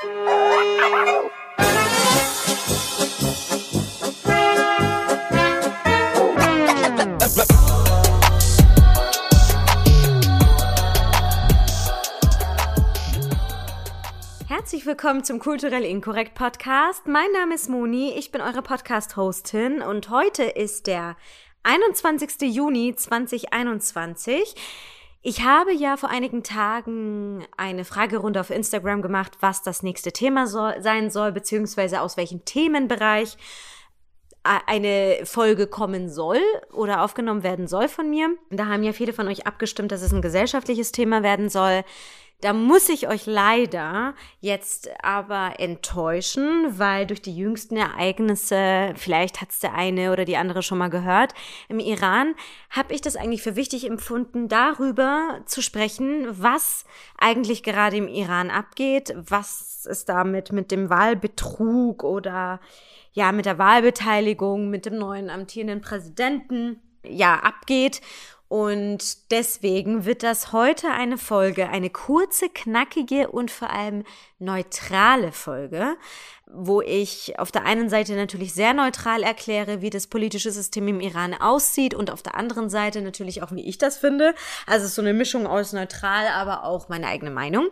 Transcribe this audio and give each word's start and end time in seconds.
Herzlich 0.00 0.12
willkommen 14.86 15.24
zum 15.24 15.40
Kulturell 15.40 15.84
Inkorrekt 15.84 16.34
Podcast. 16.34 17.08
Mein 17.08 17.32
Name 17.32 17.56
ist 17.56 17.68
Moni, 17.68 18.12
ich 18.16 18.30
bin 18.30 18.40
eure 18.40 18.62
Podcast-Hostin 18.62 19.82
und 19.82 20.10
heute 20.10 20.44
ist 20.44 20.86
der 20.86 21.16
21. 21.64 22.54
Juni 22.54 22.94
2021. 22.94 24.54
Ich 25.20 25.42
habe 25.42 25.72
ja 25.72 25.96
vor 25.96 26.10
einigen 26.10 26.42
Tagen 26.42 27.44
eine 27.56 27.84
Fragerunde 27.84 28.40
auf 28.40 28.50
Instagram 28.50 29.02
gemacht, 29.02 29.38
was 29.40 29.62
das 29.62 29.82
nächste 29.82 30.12
Thema 30.12 30.46
soll, 30.46 30.80
sein 30.80 31.10
soll, 31.10 31.32
beziehungsweise 31.32 32.00
aus 32.00 32.16
welchem 32.16 32.44
Themenbereich 32.44 33.36
eine 34.44 35.18
Folge 35.24 35.66
kommen 35.66 36.08
soll 36.08 36.40
oder 36.72 37.02
aufgenommen 37.02 37.42
werden 37.42 37.66
soll 37.66 37.88
von 37.88 38.08
mir. 38.08 38.30
Da 38.50 38.66
haben 38.66 38.82
ja 38.82 38.92
viele 38.92 39.12
von 39.12 39.28
euch 39.28 39.46
abgestimmt, 39.46 39.92
dass 39.92 40.02
es 40.02 40.12
ein 40.12 40.22
gesellschaftliches 40.22 40.92
Thema 40.92 41.22
werden 41.22 41.48
soll. 41.48 41.82
Da 42.40 42.52
muss 42.52 42.88
ich 42.88 43.08
euch 43.08 43.26
leider 43.26 44.14
jetzt 44.38 44.88
aber 45.02 45.58
enttäuschen, 45.58 46.78
weil 46.78 47.04
durch 47.04 47.20
die 47.20 47.36
jüngsten 47.36 47.76
Ereignisse, 47.76 48.92
vielleicht 48.94 49.40
hat 49.40 49.50
es 49.50 49.58
der 49.58 49.74
eine 49.74 50.12
oder 50.12 50.24
die 50.24 50.36
andere 50.36 50.62
schon 50.62 50.78
mal 50.78 50.88
gehört, 50.88 51.34
im 51.68 51.80
Iran 51.80 52.36
habe 52.70 52.94
ich 52.94 53.00
das 53.00 53.16
eigentlich 53.16 53.42
für 53.42 53.56
wichtig 53.56 53.86
empfunden, 53.86 54.46
darüber 54.46 55.40
zu 55.46 55.62
sprechen, 55.62 56.28
was 56.28 56.84
eigentlich 57.18 57.64
gerade 57.64 57.96
im 57.96 58.06
Iran 58.06 58.50
abgeht, 58.50 59.12
was 59.16 59.84
es 59.90 60.04
damit 60.04 60.52
mit 60.52 60.70
dem 60.70 60.90
Wahlbetrug 60.90 62.04
oder 62.04 62.60
ja 63.14 63.32
mit 63.32 63.46
der 63.46 63.58
Wahlbeteiligung, 63.58 64.70
mit 64.70 64.86
dem 64.86 64.96
neuen 64.96 65.28
amtierenden 65.28 65.80
Präsidenten 65.80 66.80
ja 67.02 67.34
abgeht 67.34 68.00
und 68.48 69.30
deswegen 69.30 70.06
wird 70.06 70.22
das 70.22 70.52
heute 70.52 70.90
eine 70.90 71.18
Folge, 71.18 71.68
eine 71.68 71.90
kurze, 71.90 72.48
knackige 72.48 73.28
und 73.28 73.50
vor 73.50 73.68
allem 73.68 74.04
neutrale 74.38 75.32
Folge, 75.32 75.98
wo 76.46 76.80
ich 76.80 77.38
auf 77.38 77.52
der 77.52 77.66
einen 77.66 77.90
Seite 77.90 78.14
natürlich 78.16 78.54
sehr 78.54 78.72
neutral 78.72 79.22
erkläre, 79.22 79.82
wie 79.82 79.90
das 79.90 80.06
politische 80.06 80.50
System 80.50 80.88
im 80.88 81.00
Iran 81.00 81.34
aussieht 81.34 81.92
und 81.92 82.10
auf 82.10 82.22
der 82.22 82.36
anderen 82.36 82.70
Seite 82.70 83.02
natürlich 83.02 83.42
auch, 83.42 83.52
wie 83.52 83.68
ich 83.68 83.76
das 83.76 83.98
finde. 83.98 84.34
Also 84.66 84.86
so 84.86 85.02
eine 85.02 85.12
Mischung 85.12 85.46
aus 85.46 85.74
neutral, 85.74 86.28
aber 86.28 86.64
auch 86.64 86.88
meine 86.88 87.08
eigene 87.08 87.30
Meinung. 87.30 87.68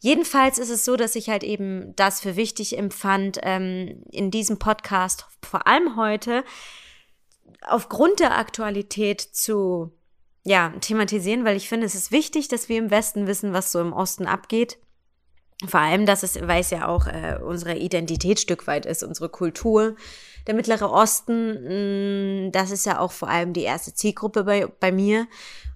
Jedenfalls 0.00 0.58
ist 0.58 0.70
es 0.70 0.84
so, 0.84 0.96
dass 0.96 1.14
ich 1.14 1.30
halt 1.30 1.44
eben 1.44 1.96
das 1.96 2.20
für 2.20 2.36
wichtig 2.36 2.76
empfand, 2.76 3.38
ähm, 3.42 4.02
in 4.10 4.30
diesem 4.30 4.58
Podcast, 4.58 5.24
vor 5.42 5.66
allem 5.66 5.96
heute, 5.96 6.44
aufgrund 7.62 8.20
der 8.20 8.36
Aktualität 8.36 9.20
zu 9.22 9.92
ja, 10.42 10.72
thematisieren, 10.80 11.44
weil 11.44 11.56
ich 11.56 11.68
finde, 11.68 11.86
es 11.86 11.94
ist 11.94 12.12
wichtig, 12.12 12.48
dass 12.48 12.68
wir 12.68 12.78
im 12.78 12.90
Westen 12.90 13.26
wissen, 13.26 13.52
was 13.52 13.72
so 13.72 13.80
im 13.80 13.92
Osten 13.92 14.26
abgeht. 14.26 14.78
Vor 15.66 15.80
allem, 15.80 16.06
dass 16.06 16.22
es, 16.22 16.40
weil 16.40 16.62
es 16.62 16.70
ja 16.70 16.88
auch 16.88 17.06
äh, 17.06 17.38
unsere 17.42 17.76
Identität 17.76 18.40
Stück 18.40 18.66
weit 18.66 18.86
ist, 18.86 19.02
unsere 19.02 19.28
Kultur. 19.28 19.94
Der 20.46 20.54
Mittlere 20.54 20.90
Osten, 20.90 21.52
mh, 21.52 22.48
mm, 22.48 22.52
das 22.52 22.70
ist 22.70 22.86
ja 22.86 22.98
auch 22.98 23.12
vor 23.12 23.28
allem 23.28 23.52
die 23.52 23.62
erste 23.62 23.92
Zielgruppe 23.92 24.44
bei, 24.44 24.66
bei 24.66 24.90
mir 24.90 25.26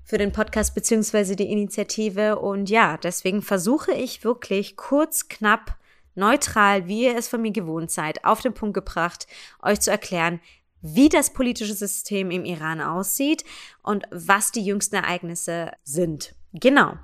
für 0.03 0.17
den 0.17 0.33
Podcast 0.33 0.75
beziehungsweise 0.75 1.37
die 1.37 1.51
Initiative. 1.51 2.39
Und 2.39 2.71
ja, 2.71 2.97
deswegen 2.97 3.43
versuche 3.43 3.93
ich 3.93 4.25
wirklich 4.25 4.77
kurz, 4.77 5.29
knapp, 5.29 5.77
neutral, 6.15 6.87
wie 6.87 7.05
ihr 7.05 7.17
es 7.19 7.29
von 7.29 7.43
mir 7.43 7.53
gewohnt 7.53 7.91
seid, 7.91 8.25
auf 8.25 8.41
den 8.41 8.55
Punkt 8.55 8.75
gebracht, 8.75 9.27
euch 9.63 9.81
zu 9.81 9.91
erklären, 9.91 10.41
wie 10.87 11.09
das 11.09 11.33
politische 11.33 11.73
System 11.73 12.31
im 12.31 12.45
Iran 12.45 12.83
aussieht 12.83 13.43
und 13.83 14.05
was 14.11 14.53
die 14.53 14.65
jüngsten 14.65 14.97
Ereignisse 14.97 15.73
sind. 15.83 16.35
Genau. 16.53 16.95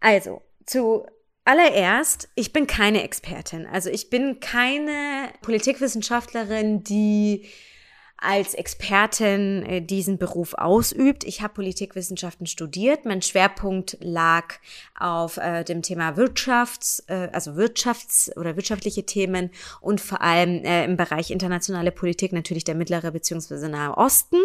Also, 0.00 0.42
zu 0.66 1.06
allererst, 1.44 2.28
ich 2.34 2.52
bin 2.52 2.66
keine 2.66 3.02
Expertin. 3.02 3.66
Also 3.66 3.88
ich 3.88 4.10
bin 4.10 4.38
keine 4.38 5.30
Politikwissenschaftlerin, 5.40 6.84
die 6.84 7.46
als 8.20 8.54
Expertin 8.54 9.62
äh, 9.62 9.80
diesen 9.80 10.18
Beruf 10.18 10.54
ausübt. 10.54 11.22
Ich 11.22 11.40
habe 11.40 11.54
Politikwissenschaften 11.54 12.46
studiert. 12.46 13.04
Mein 13.04 13.22
Schwerpunkt 13.22 13.96
lag 14.00 14.56
auf 14.98 15.36
äh, 15.36 15.62
dem 15.62 15.82
Thema 15.82 16.16
Wirtschafts, 16.16 17.04
äh, 17.06 17.28
also 17.32 17.52
Wirtschafts- 17.52 18.36
oder 18.36 18.56
wirtschaftliche 18.56 19.06
Themen 19.06 19.50
und 19.80 20.00
vor 20.00 20.20
allem 20.20 20.64
äh, 20.64 20.84
im 20.84 20.96
Bereich 20.96 21.30
internationale 21.30 21.92
Politik 21.92 22.32
natürlich 22.32 22.64
der 22.64 22.74
mittlere 22.74 23.12
bzw. 23.12 23.68
Nahe 23.68 23.96
Osten. 23.96 24.38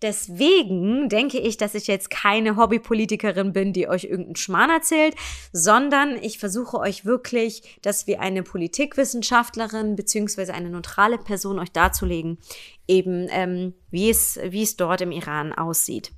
Deswegen 0.00 1.08
denke 1.08 1.38
ich, 1.38 1.56
dass 1.56 1.74
ich 1.74 1.88
jetzt 1.88 2.10
keine 2.10 2.56
Hobbypolitikerin 2.56 3.52
bin, 3.52 3.72
die 3.72 3.88
euch 3.88 4.04
irgendeinen 4.04 4.36
Schmarrn 4.36 4.70
erzählt, 4.70 5.16
sondern 5.52 6.16
ich 6.22 6.38
versuche 6.38 6.78
euch 6.78 7.04
wirklich, 7.04 7.78
dass 7.82 8.06
wir 8.06 8.20
eine 8.20 8.44
Politikwissenschaftlerin 8.44 9.96
bzw. 9.96 10.52
eine 10.52 10.70
neutrale 10.70 11.18
Person 11.18 11.58
euch 11.58 11.72
darzulegen, 11.72 12.38
eben 12.88 13.28
ähm, 13.30 13.74
wie 13.90 14.10
es 14.10 14.40
wie 14.42 14.62
es 14.62 14.76
dort 14.76 15.00
im 15.02 15.12
Iran 15.12 15.52
aussieht. 15.52 16.10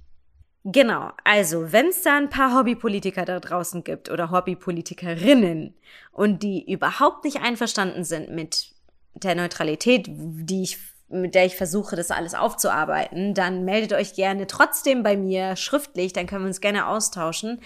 Genau, 0.65 1.11
also 1.25 1.73
wenn 1.73 1.87
es 1.87 2.03
da 2.03 2.19
ein 2.19 2.29
paar 2.29 2.57
Hobbypolitiker 2.57 3.25
da 3.25 3.41
draußen 3.41 3.83
gibt 3.83 4.11
oder 4.11 4.31
Hobbypolitikerinnen 4.31 5.75
und 6.13 6.43
die 6.43 6.71
überhaupt 6.71 7.25
nicht 7.25 7.41
einverstanden 7.41 8.05
sind 8.05 8.31
mit 8.31 8.73
der 9.15 9.35
Neutralität, 9.35 10.07
die 10.09 10.63
ich 10.63 10.79
mit 11.09 11.35
der 11.35 11.45
ich 11.45 11.57
versuche, 11.57 11.97
das 11.97 12.13
alles 12.13 12.35
aufzuarbeiten, 12.35 13.35
dann 13.35 13.65
meldet 13.65 13.93
euch 13.95 14.15
gerne 14.15 14.47
trotzdem 14.47 15.03
bei 15.03 15.17
mir 15.17 15.57
schriftlich, 15.57 16.13
dann 16.13 16.27
können 16.27 16.45
wir 16.45 16.49
uns 16.49 16.61
gerne 16.61 16.87
austauschen. 16.87 17.61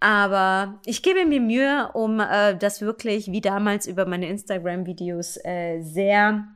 Aber 0.00 0.80
ich 0.86 1.02
gebe 1.02 1.26
mir 1.26 1.40
Mühe, 1.40 1.90
um 1.92 2.20
äh, 2.20 2.56
das 2.56 2.80
wirklich 2.80 3.30
wie 3.32 3.40
damals 3.40 3.86
über 3.86 4.06
meine 4.06 4.28
Instagram-Videos 4.28 5.38
äh, 5.44 5.82
sehr 5.82 6.46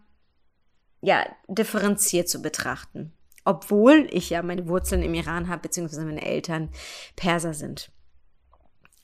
ja, 1.00 1.25
differenziert 1.48 2.28
zu 2.28 2.42
betrachten. 2.42 3.12
Obwohl 3.44 4.06
ich 4.10 4.31
ja 4.31 4.42
meine 4.42 4.69
Wurzeln 4.69 5.03
im 5.03 5.14
Iran 5.14 5.48
habe, 5.48 5.62
beziehungsweise 5.62 6.04
meine 6.04 6.25
Eltern 6.25 6.70
Perser 7.16 7.54
sind. 7.54 7.91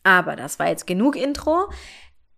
Aber 0.03 0.37
das 0.37 0.59
war 0.59 0.69
jetzt 0.69 0.87
genug 0.87 1.17
Intro. 1.17 1.71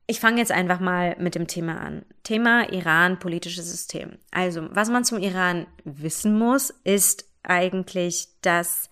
Ich 0.07 0.21
fange 0.21 0.39
jetzt 0.39 0.53
einfach 0.53 0.79
mal 0.79 1.17
mit 1.19 1.35
dem 1.35 1.49
Thema 1.49 1.81
an. 1.81 2.05
Thema 2.23 2.73
Iran, 2.73 3.19
politisches 3.19 3.69
System. 3.69 4.19
Also, 4.31 4.69
was 4.71 4.89
man 4.89 5.05
zum 5.05 5.19
Iran 5.19 5.67
wissen 5.85 6.39
muss, 6.39 6.71
ist 6.85 7.29
eigentlich, 7.43 8.29
dass, 8.41 8.89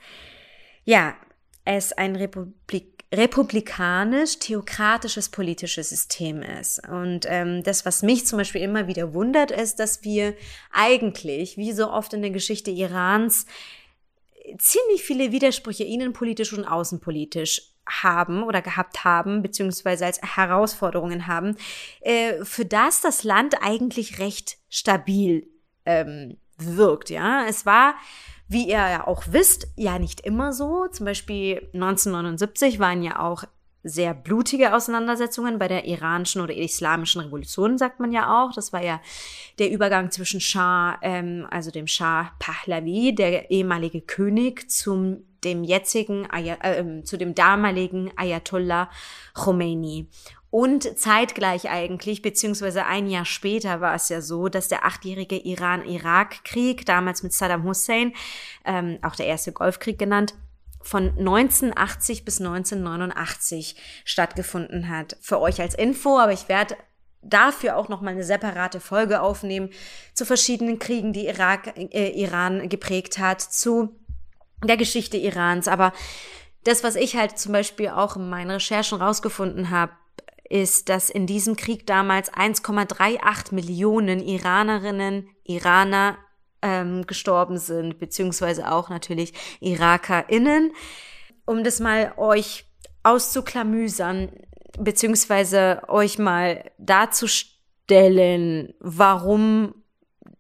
ja, 0.85 1.15
es 1.65 1.93
ein 1.93 2.17
Republik 2.17 2.94
republikanisch-theokratisches 3.17 5.31
politisches 5.31 5.91
System 5.91 6.43
ist. 6.43 6.87
Und 6.89 7.27
ähm, 7.29 7.63
das, 7.63 7.87
was 7.87 8.03
mich 8.03 8.27
zum 8.27 8.39
Beispiel 8.39 8.63
immer 8.63 8.87
wieder 8.87 9.15
wundert, 9.15 9.51
ist, 9.51 9.81
dass 9.81 10.05
wir 10.05 10.35
eigentlich, 10.73 11.57
wie 11.57 11.73
so 11.73 11.91
oft 11.91 12.13
in 12.13 12.23
der 12.23 12.31
Geschichte 12.31 12.71
Irans, 12.71 13.47
ziemlich 14.59 15.03
viele 15.03 15.33
Widersprüche 15.33 15.85
innenpolitisch 15.85 16.53
und 16.53 16.65
außenpolitisch 16.65 17.63
haben 17.87 18.43
oder 18.43 18.63
gehabt 18.63 19.05
haben, 19.05 19.43
beziehungsweise 19.43 20.07
als 20.07 20.21
Herausforderungen 20.23 21.27
haben, 21.27 21.57
äh, 22.01 22.45
für 22.45 22.65
das 22.65 23.01
das 23.01 23.25
Land 23.25 23.57
eigentlich 23.63 24.19
recht 24.19 24.59
stabil 24.71 25.49
ähm, 25.85 26.39
wirkt. 26.57 27.11
Ja, 27.11 27.45
es 27.47 27.67
war 27.67 27.95
wie 28.49 28.69
ihr 28.69 28.75
ja 28.75 29.07
auch 29.07 29.25
wisst, 29.31 29.69
ja 29.77 29.99
nicht 29.99 30.21
immer 30.21 30.53
so. 30.53 30.87
Zum 30.89 31.07
Beispiel 31.07 31.69
1979 31.73 32.79
waren 32.79 33.03
ja 33.03 33.21
auch 33.21 33.45
sehr 33.85 34.15
blutige 34.15 34.75
Auseinandersetzungen 34.75 35.59
bei 35.59 35.69
der 35.69 35.85
iranischen 35.85 36.41
oder 36.41 36.55
islamischen 36.55 37.21
Revolution, 37.21 37.77
sagt 37.77 38.01
man 38.01 38.13
ja 38.13 38.43
auch. 38.43 38.53
Das 38.55 38.73
war 38.73 38.83
ja 38.83 39.01
der 39.59 39.71
Übergang 39.71 40.11
zwischen 40.11 40.41
Schah, 40.41 40.99
ähm, 41.03 41.47
also 41.51 41.71
dem 41.71 41.87
Schah 41.87 42.33
Pahlavi, 42.39 43.15
der 43.15 43.51
ehemalige 43.51 44.01
König, 44.01 44.71
zum 44.71 45.25
dem 45.45 45.63
jetzigen, 45.63 46.27
äh, 46.31 47.03
zu 47.05 47.19
dem 47.19 47.35
damaligen 47.35 48.11
Ayatollah 48.17 48.91
Khomeini. 49.35 50.09
Und 50.55 50.97
zeitgleich 51.01 51.69
eigentlich, 51.69 52.23
beziehungsweise 52.23 52.87
ein 52.87 53.09
Jahr 53.09 53.25
später 53.25 53.81
war 53.81 53.97
es 53.97 54.09
ja 54.09 54.21
so, 54.21 54.49
dass 54.49 54.69
der 54.69 54.85
achtjährige 54.85 55.37
Iran-Irak-Krieg, 55.37 56.87
damals 56.87 57.25
mit 57.25 57.33
Saddam 57.33 57.65
Hussein, 57.65 58.13
ähm, 58.65 59.01
auch 59.03 59.17
der 59.17 59.27
erste 59.27 59.51
Golfkrieg 59.51 59.99
genannt, 59.99 60.35
von 60.81 61.09
1980 61.19 62.25
bis 62.25 62.39
1989 62.39 63.75
stattgefunden 64.05 64.89
hat. 64.89 65.17
Für 65.21 65.41
euch 65.41 65.61
als 65.61 65.75
Info, 65.75 66.21
aber 66.21 66.31
ich 66.33 66.49
werde 66.49 66.77
dafür 67.21 67.77
auch 67.77 67.89
noch 67.89 68.01
mal 68.01 68.13
eine 68.13 68.23
separate 68.23 68.79
Folge 68.79 69.23
aufnehmen 69.23 69.71
zu 70.13 70.25
verschiedenen 70.25 70.79
Kriegen, 70.79 71.13
die 71.13 71.27
Irak, 71.27 71.77
äh, 71.77 72.11
Iran 72.11 72.69
geprägt 72.69 73.19
hat, 73.19 73.41
zu 73.41 73.99
der 74.63 74.77
Geschichte 74.77 75.17
Irans. 75.17 75.67
Aber 75.67 75.93
das, 76.63 76.85
was 76.85 76.95
ich 76.95 77.17
halt 77.17 77.41
zum 77.41 77.51
Beispiel 77.51 77.89
auch 77.89 78.15
in 78.15 78.31
meinen 78.31 78.53
Recherchen 78.53 79.03
rausgefunden 79.03 79.71
habe, 79.71 79.91
ist, 80.49 80.89
dass 80.89 81.11
in 81.11 81.27
diesem 81.27 81.57
Krieg 81.57 81.87
damals 81.87 82.33
1,38 82.33 83.55
Millionen 83.55 84.21
Iranerinnen, 84.21 85.29
Iraner 85.45 86.19
ähm, 86.63 87.07
gestorben 87.07 87.59
sind, 87.59 87.99
beziehungsweise 87.99 88.71
auch 88.71 88.89
natürlich 88.89 89.33
IrakerInnen. 89.61 90.73
Um 91.47 91.63
das 91.63 91.81
mal 91.81 92.15
euch 92.17 92.65
auszuklamüsern, 93.03 94.31
beziehungsweise 94.79 95.83
euch 95.89 96.19
mal 96.19 96.71
darzustellen, 96.79 98.75
warum 98.81 99.75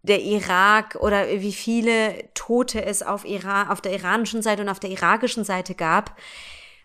der 0.03 0.21
Irak 0.23 0.97
oder 1.01 1.29
wie 1.29 1.53
viele 1.53 2.29
Tote 2.35 2.85
es 2.85 3.03
auf, 3.03 3.25
Iran, 3.25 3.69
auf 3.69 3.81
der 3.81 3.93
iranischen 3.93 4.43
Seite 4.43 4.63
und 4.63 4.69
auf 4.69 4.81
der 4.81 4.91
irakischen 4.91 5.45
Seite 5.45 5.75
gab. 5.75 6.19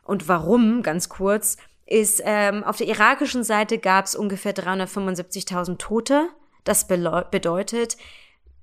Und 0.03 0.27
warum, 0.27 0.83
ganz 0.83 1.09
kurz, 1.09 1.57
ist, 1.89 2.21
ähm, 2.23 2.63
auf 2.63 2.77
der 2.77 2.87
irakischen 2.87 3.43
Seite 3.43 3.79
gab 3.79 4.05
es 4.05 4.15
ungefähr 4.15 4.53
375.000 4.53 5.77
Tote. 5.77 6.29
Das 6.63 6.87
bedeutet 6.87 7.97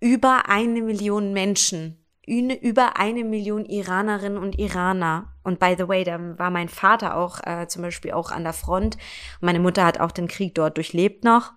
über 0.00 0.48
eine 0.48 0.80
Million 0.80 1.32
Menschen, 1.32 1.98
über 2.26 2.98
eine 2.98 3.24
Million 3.24 3.64
Iranerinnen 3.64 4.38
und 4.38 4.58
Iraner. 4.58 5.32
Und 5.42 5.58
by 5.58 5.74
the 5.76 5.88
way, 5.88 6.04
da 6.04 6.38
war 6.38 6.50
mein 6.50 6.68
Vater 6.68 7.16
auch 7.16 7.40
äh, 7.44 7.66
zum 7.66 7.82
Beispiel 7.82 8.12
auch 8.12 8.30
an 8.30 8.44
der 8.44 8.52
Front. 8.52 8.96
Meine 9.40 9.60
Mutter 9.60 9.84
hat 9.84 9.98
auch 9.98 10.12
den 10.12 10.28
Krieg 10.28 10.54
dort 10.54 10.76
durchlebt 10.76 11.24
noch 11.24 11.52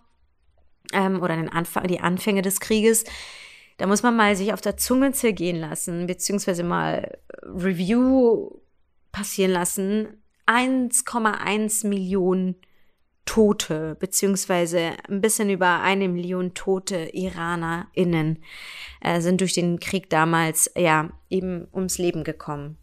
ähm, 0.91 1.21
oder 1.21 1.35
den 1.35 1.49
Anfang, 1.49 1.85
die 1.87 1.99
Anfänge 1.99 2.41
des 2.41 2.59
Krieges. 2.59 3.03
Da 3.77 3.85
muss 3.85 4.01
man 4.01 4.15
mal 4.15 4.35
sich 4.35 4.53
auf 4.53 4.61
der 4.61 4.77
Zunge 4.77 5.11
zergehen 5.11 5.57
lassen, 5.57 6.07
beziehungsweise 6.07 6.63
mal 6.63 7.17
Review 7.43 8.59
passieren 9.11 9.51
lassen. 9.51 10.19
1,1 10.49 11.85
Millionen 11.87 12.55
Tote, 13.25 13.95
beziehungsweise 13.99 14.93
ein 15.07 15.21
bisschen 15.21 15.51
über 15.51 15.81
eine 15.81 16.09
Million 16.09 16.55
tote 16.55 17.09
IranerInnen 17.13 18.39
äh, 19.01 19.21
sind 19.21 19.41
durch 19.41 19.53
den 19.53 19.79
Krieg 19.79 20.09
damals, 20.09 20.71
ja, 20.75 21.11
eben 21.29 21.67
ums 21.71 21.99
Leben 21.99 22.23
gekommen. 22.23 22.77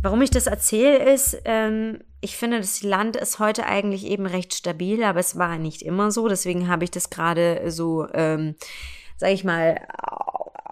Warum 0.00 0.22
ich 0.22 0.30
das 0.30 0.46
erzähle, 0.46 1.12
ist, 1.12 1.42
ähm, 1.44 1.98
ich 2.20 2.36
finde, 2.36 2.58
das 2.58 2.84
Land 2.84 3.16
ist 3.16 3.40
heute 3.40 3.66
eigentlich 3.66 4.06
eben 4.06 4.26
recht 4.26 4.54
stabil, 4.54 5.02
aber 5.02 5.18
es 5.18 5.36
war 5.36 5.58
nicht 5.58 5.82
immer 5.82 6.12
so. 6.12 6.28
Deswegen 6.28 6.68
habe 6.68 6.84
ich 6.84 6.92
das 6.92 7.10
gerade 7.10 7.70
so, 7.72 8.06
ähm, 8.14 8.54
sage 9.16 9.32
ich 9.32 9.42
mal, 9.42 9.80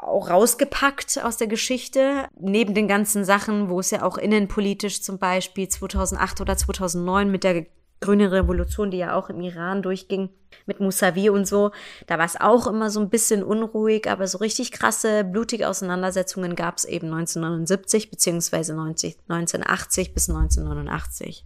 auch 0.08 0.30
rausgepackt 0.30 1.22
aus 1.22 1.36
der 1.36 1.46
Geschichte. 1.46 2.26
Neben 2.38 2.74
den 2.74 2.88
ganzen 2.88 3.24
Sachen, 3.24 3.68
wo 3.68 3.80
es 3.80 3.90
ja 3.90 4.02
auch 4.02 4.18
innenpolitisch 4.18 5.02
zum 5.02 5.18
Beispiel 5.18 5.68
2008 5.68 6.40
oder 6.40 6.56
2009 6.56 7.30
mit 7.30 7.44
der 7.44 7.66
grüne 8.00 8.30
Revolution, 8.30 8.90
die 8.90 8.98
ja 8.98 9.14
auch 9.14 9.28
im 9.28 9.40
Iran 9.40 9.82
durchging, 9.82 10.30
mit 10.66 10.80
Mousavi 10.80 11.30
und 11.30 11.46
so, 11.46 11.72
da 12.06 12.18
war 12.18 12.24
es 12.24 12.40
auch 12.40 12.66
immer 12.66 12.90
so 12.90 13.00
ein 13.00 13.10
bisschen 13.10 13.42
unruhig, 13.42 14.08
aber 14.08 14.26
so 14.26 14.38
richtig 14.38 14.72
krasse, 14.72 15.24
blutige 15.24 15.68
Auseinandersetzungen 15.68 16.56
gab 16.56 16.78
es 16.78 16.84
eben 16.84 17.06
1979 17.12 18.10
beziehungsweise 18.10 18.72
1980 18.72 20.14
bis 20.14 20.28
1989. 20.28 21.44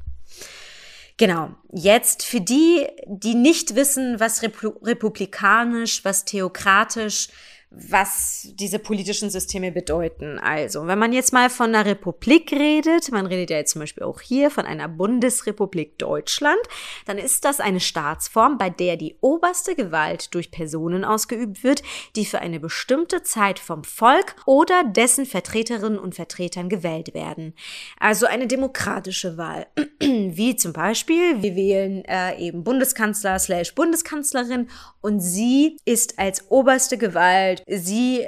Genau. 1.17 1.51
Jetzt 1.73 2.25
für 2.25 2.41
die, 2.41 2.87
die 3.07 3.35
nicht 3.35 3.77
wissen, 3.77 4.19
was 4.19 4.43
republikanisch, 4.43 6.05
was 6.05 6.25
theokratisch, 6.25 7.29
was 7.75 8.49
diese 8.55 8.79
politischen 8.79 9.31
Systeme 9.31 9.73
bedeuten. 9.73 10.39
Also, 10.39 10.87
wenn 10.87 10.99
man 10.99 11.13
jetzt 11.13 11.33
mal 11.33 11.49
von 11.49 11.75
einer 11.75 11.87
Republik 11.87 12.53
redet, 12.53 13.11
man 13.13 13.27
redet 13.27 13.51
ja 13.51 13.57
jetzt 13.57 13.73
zum 13.73 13.81
Beispiel 13.81 14.03
auch 14.03 14.21
hier 14.21 14.51
von 14.51 14.67
einer 14.67 14.89
Bundesrepublik 14.89 15.99
Deutschland, 15.99 16.61
dann 17.07 17.17
ist 17.17 17.45
das 17.45 17.61
eine 17.61 17.81
Staatsform, 17.81 18.59
bei 18.59 18.69
der 18.69 18.97
die 18.97 19.17
oberste 19.21 19.75
Gewalt 19.75 20.35
durch 20.35 20.51
Personen 20.51 21.05
ausgeübt 21.05 21.65
wird, 21.65 21.83
die 22.15 22.27
für 22.27 22.41
eine 22.41 22.61
bestimmte 22.61 23.23
Zeit 23.23 23.59
vom 23.59 23.85
Volk 23.85 24.37
oder 24.45 24.85
dessen 24.85 25.25
Vertreterinnen 25.25 25.99
und 25.99 26.15
Vertretern 26.15 26.69
gewählt 26.69 27.15
werden. 27.15 27.55
Also 27.99 28.27
eine 28.27 28.47
demokratische 28.47 29.39
Wahl. 29.39 29.67
Wie 30.01 30.57
zum 30.57 30.75
Beispiel, 30.75 31.43
wir 31.43 31.57
wählen 31.57 32.05
äh, 32.05 32.39
eben 32.39 32.65
Bundeskanzler 32.65 33.39
slash 33.39 33.75
Bundeskanzlerin 33.75 34.69
und 35.01 35.21
sie 35.21 35.79
ist 35.87 36.19
als 36.19 36.51
oberste 36.51 36.99
Gewalt 36.99 37.62
sie 37.67 38.27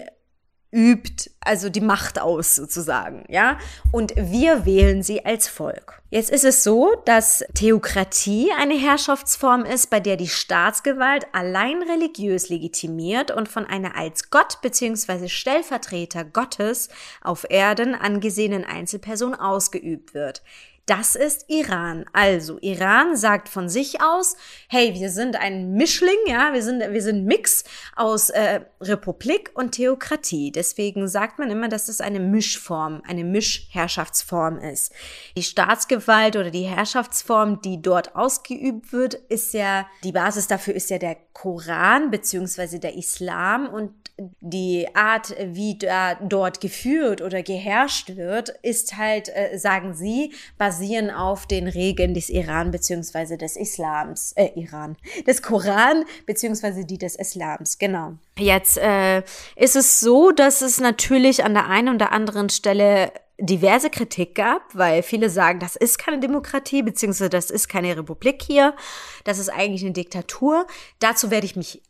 übt 0.75 1.31
also 1.41 1.69
die 1.71 1.81
Macht 1.81 2.21
aus 2.21 2.57
sozusagen, 2.57 3.25
ja? 3.29 3.59
Und 3.93 4.13
wir 4.17 4.67
wählen 4.67 5.03
sie 5.03 5.25
als 5.25 5.47
Volk. 5.47 6.03
Jetzt 6.11 6.31
ist 6.31 6.45
es 6.45 6.65
so, 6.65 6.95
dass 7.05 7.45
Theokratie 7.55 8.51
eine 8.59 8.75
Herrschaftsform 8.75 9.65
ist, 9.65 9.91
bei 9.91 10.01
der 10.01 10.17
die 10.17 10.29
Staatsgewalt 10.29 11.27
allein 11.33 11.83
religiös 11.83 12.49
legitimiert 12.49 13.31
und 13.31 13.49
von 13.49 13.67
einer 13.67 13.97
als 13.97 14.31
Gott 14.31 14.61
bzw. 14.63 15.29
Stellvertreter 15.29 16.25
Gottes 16.25 16.89
auf 17.23 17.47
Erden 17.49 17.95
angesehenen 17.95 18.65
Einzelperson 18.65 19.35
ausgeübt 19.35 20.13
wird. 20.13 20.43
Das 20.87 21.17
ist 21.17 21.47
Iran. 21.49 22.05
Also 22.13 22.59
Iran 22.61 23.17
sagt 23.17 23.49
von 23.49 23.71
sich 23.71 24.03
aus, 24.03 24.37
hey, 24.69 24.95
wir 24.95 25.11
sind 25.11 25.35
ein 25.37 25.73
Mischling, 25.73 26.19
ja, 26.27 26.53
wir 26.53 26.63
sind 26.63 26.81
wir 26.81 27.03
sind 27.03 27.25
Mix 27.25 27.65
aus 27.97 28.29
äh, 28.29 28.61
Republik 28.83 29.51
und 29.55 29.73
Theokratie. 29.73 30.53
Deswegen 30.53 31.09
sagt 31.09 31.39
man 31.39 31.51
immer, 31.51 31.69
dass 31.69 31.89
es 31.89 32.03
eine 32.03 32.21
Mischform, 32.21 33.03
eine 33.07 33.25
Mischherrschaftsform 33.25 34.59
ist. 34.59 34.93
Die 35.39 35.43
Staatsgewalt 35.43 36.37
oder 36.37 36.51
die 36.51 36.67
Herrschaftsform, 36.67 37.63
die 37.63 37.81
dort 37.81 38.15
ausgeübt 38.15 38.93
wird, 38.93 39.15
ist 39.15 39.55
ja 39.55 39.87
die 40.03 40.13
Basis 40.13 40.49
dafür 40.49 40.75
ist 40.75 40.91
ja 40.91 40.99
der 40.99 41.17
Koran 41.33 42.11
beziehungsweise 42.11 42.79
der 42.79 42.95
Islam 42.95 43.69
und 43.69 43.93
die 44.41 44.87
Art, 44.95 45.35
wie 45.45 45.77
da 45.77 46.15
dort 46.15 46.61
geführt 46.61 47.21
oder 47.21 47.43
geherrscht 47.43 48.17
wird, 48.17 48.51
ist 48.63 48.97
halt, 48.97 49.29
äh, 49.35 49.59
sagen 49.59 49.95
sie, 49.95 50.33
basieren 50.75 51.11
auf 51.11 51.47
den 51.47 51.69
Regeln 51.69 52.15
des 52.15 52.29
Iran 52.29 52.73
beziehungsweise 52.73 53.39
des 53.39 53.57
Islams, 53.57 54.33
äh, 54.33 54.51
Iran, 54.57 54.97
des 55.27 55.41
Koran 55.41 56.05
beziehungsweise 56.27 56.85
die 56.85 56.99
des 56.99 57.15
Islams, 57.15 57.79
genau. 57.79 58.15
Jetzt 58.39 58.79
äh, 58.79 59.23
ist 59.55 59.77
es 59.77 60.01
so, 60.01 60.33
dass 60.33 60.63
es 60.63 60.81
natürlich 60.81 61.45
an 61.45 61.55
der 61.55 61.69
einen 61.69 61.95
oder 61.95 62.11
anderen 62.11 62.49
Stelle 62.49 63.13
diverse 63.39 63.89
Kritik 63.89 64.35
gab, 64.35 64.63
weil 64.75 65.05
viele 65.05 65.31
sagen, 65.31 65.61
das 65.61 65.77
ist 65.77 65.99
keine 65.99 66.19
Demokratie, 66.19 66.83
beziehungsweise 66.83 67.31
das 67.31 67.51
ist 67.51 67.69
keine 67.69 67.97
Republik 67.97 68.43
hier, 68.43 68.75
das 69.23 69.39
ist 69.39 69.51
eigentlich 69.51 69.83
eine 69.83 69.93
Diktatur. 69.93 70.67
Dazu 70.99 71.31
werde 71.31 71.47
ich 71.47 71.55
mich 71.55 71.83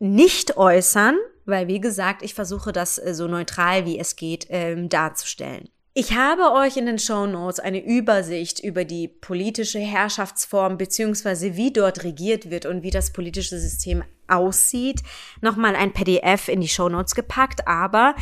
nicht 0.00 0.56
äußern, 0.56 1.16
weil 1.46 1.68
wie 1.68 1.80
gesagt, 1.80 2.22
ich 2.22 2.34
versuche 2.34 2.72
das 2.72 2.98
äh, 2.98 3.14
so 3.14 3.28
neutral 3.28 3.86
wie 3.86 3.98
es 3.98 4.16
geht 4.16 4.48
ähm, 4.50 4.88
darzustellen. 4.88 5.68
Ich 6.00 6.12
habe 6.12 6.52
euch 6.52 6.76
in 6.76 6.86
den 6.86 7.00
Show 7.00 7.26
Notes 7.26 7.58
eine 7.58 7.84
Übersicht 7.84 8.60
über 8.60 8.84
die 8.84 9.08
politische 9.08 9.80
Herrschaftsform 9.80 10.78
beziehungsweise 10.78 11.56
wie 11.56 11.72
dort 11.72 12.04
regiert 12.04 12.50
wird 12.50 12.66
und 12.66 12.84
wie 12.84 12.92
das 12.92 13.12
politische 13.12 13.58
System 13.58 14.04
aussieht, 14.28 15.02
nochmal 15.40 15.74
ein 15.74 15.92
PDF 15.92 16.46
in 16.46 16.60
die 16.60 16.68
Show 16.68 16.88
Notes 16.88 17.16
gepackt, 17.16 17.66
aber 17.66 18.14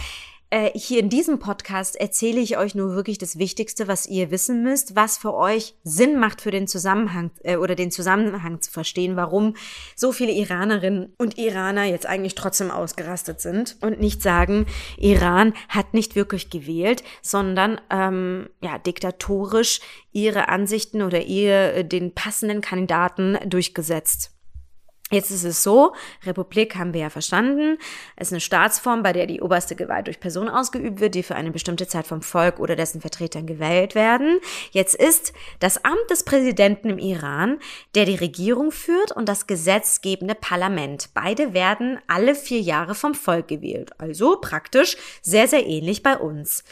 äh, 0.51 0.71
hier 0.79 1.01
in 1.01 1.09
diesem 1.09 1.39
Podcast 1.39 1.97
erzähle 1.97 2.41
ich 2.41 2.57
euch 2.57 2.75
nur 2.75 2.95
wirklich 2.95 3.19
das 3.19 3.39
Wichtigste, 3.39 3.89
was 3.89 4.07
ihr 4.07 4.31
wissen 4.31 4.63
müsst, 4.63 4.95
was 4.95 5.19
für 5.19 5.35
euch 5.35 5.75
Sinn 5.83 6.21
macht 6.21 6.41
für 6.41 6.53
den 6.53 6.69
Zusammenhang 6.69 7.33
äh, 7.43 7.57
oder 7.57 7.75
den 7.75 7.91
Zusammenhang 7.91 8.61
zu 8.61 8.71
verstehen, 8.71 9.17
warum 9.17 9.55
so 9.97 10.13
viele 10.13 10.33
Iranerinnen 10.33 11.15
und 11.19 11.37
Iraner 11.37 11.85
jetzt 11.85 12.07
eigentlich 12.07 12.37
trotzdem 12.37 12.71
ausgerastet 12.71 13.41
sind 13.41 13.77
und 13.81 14.01
nicht 14.01 14.23
sagen, 14.23 14.67
Iran 14.99 15.53
hat 15.69 15.95
nicht 15.95 16.15
wirklich 16.15 16.49
gewählt, 16.49 17.03
sondern 17.23 17.81
ähm, 17.91 18.49
ja 18.63 18.79
diktatorisch 18.79 19.81
ihre 20.13 20.49
Ansichten 20.49 21.03
oder 21.03 21.23
ihr 21.23 21.75
äh, 21.75 21.85
den 21.85 22.15
passenden 22.15 22.61
Kandidaten 22.61 23.37
durchgesetzt. 23.49 24.36
Jetzt 25.13 25.31
ist 25.31 25.45
es 25.45 25.63
so, 25.63 25.95
Republik 26.25 26.75
haben 26.75 26.93
wir 26.93 27.03
ja 27.03 27.11
verstanden, 27.11 27.79
ist 28.19 28.33
eine 28.33 28.41
Staatsform, 28.41 29.05
bei 29.05 29.13
der 29.13 29.29
die 29.29 29.41
oberste 29.41 29.77
Gewalt 29.77 30.09
durch 30.09 30.19
Personen 30.19 30.49
ausgeübt 30.49 30.99
wird, 30.99 31.15
die 31.15 31.23
für 31.23 31.37
eine 31.37 31.53
bestimmte 31.53 31.87
Zeit 31.87 32.09
vom 32.09 32.23
Volk 32.23 32.59
oder 32.59 32.75
dessen 32.75 33.01
Vertretern 33.01 33.47
gewählt 33.47 33.95
werden. 33.95 34.41
Jetzt 34.73 34.97
ist 34.97 35.33
das 35.61 35.85
Amt 35.85 36.11
des 36.11 36.25
Präsidenten 36.25 36.91
im 36.91 36.99
Iran, 36.99 37.61
der 37.95 38.05
die 38.05 38.17
Regierung 38.17 38.73
führt 38.73 39.13
und 39.13 39.29
das 39.29 39.47
gesetzgebende 39.47 40.35
Parlament. 40.35 41.11
Beide 41.15 41.55
werden 41.55 42.01
alle 42.09 42.35
vier 42.35 42.61
Jahre 42.61 42.97
vom 42.97 43.15
Volk 43.15 43.47
gewählt. 43.47 43.93
Also 43.99 44.41
praktisch 44.41 44.97
sehr, 45.23 45.47
sehr 45.47 45.65
ähnlich 45.65 46.03
bei 46.03 46.17
uns. 46.17 46.65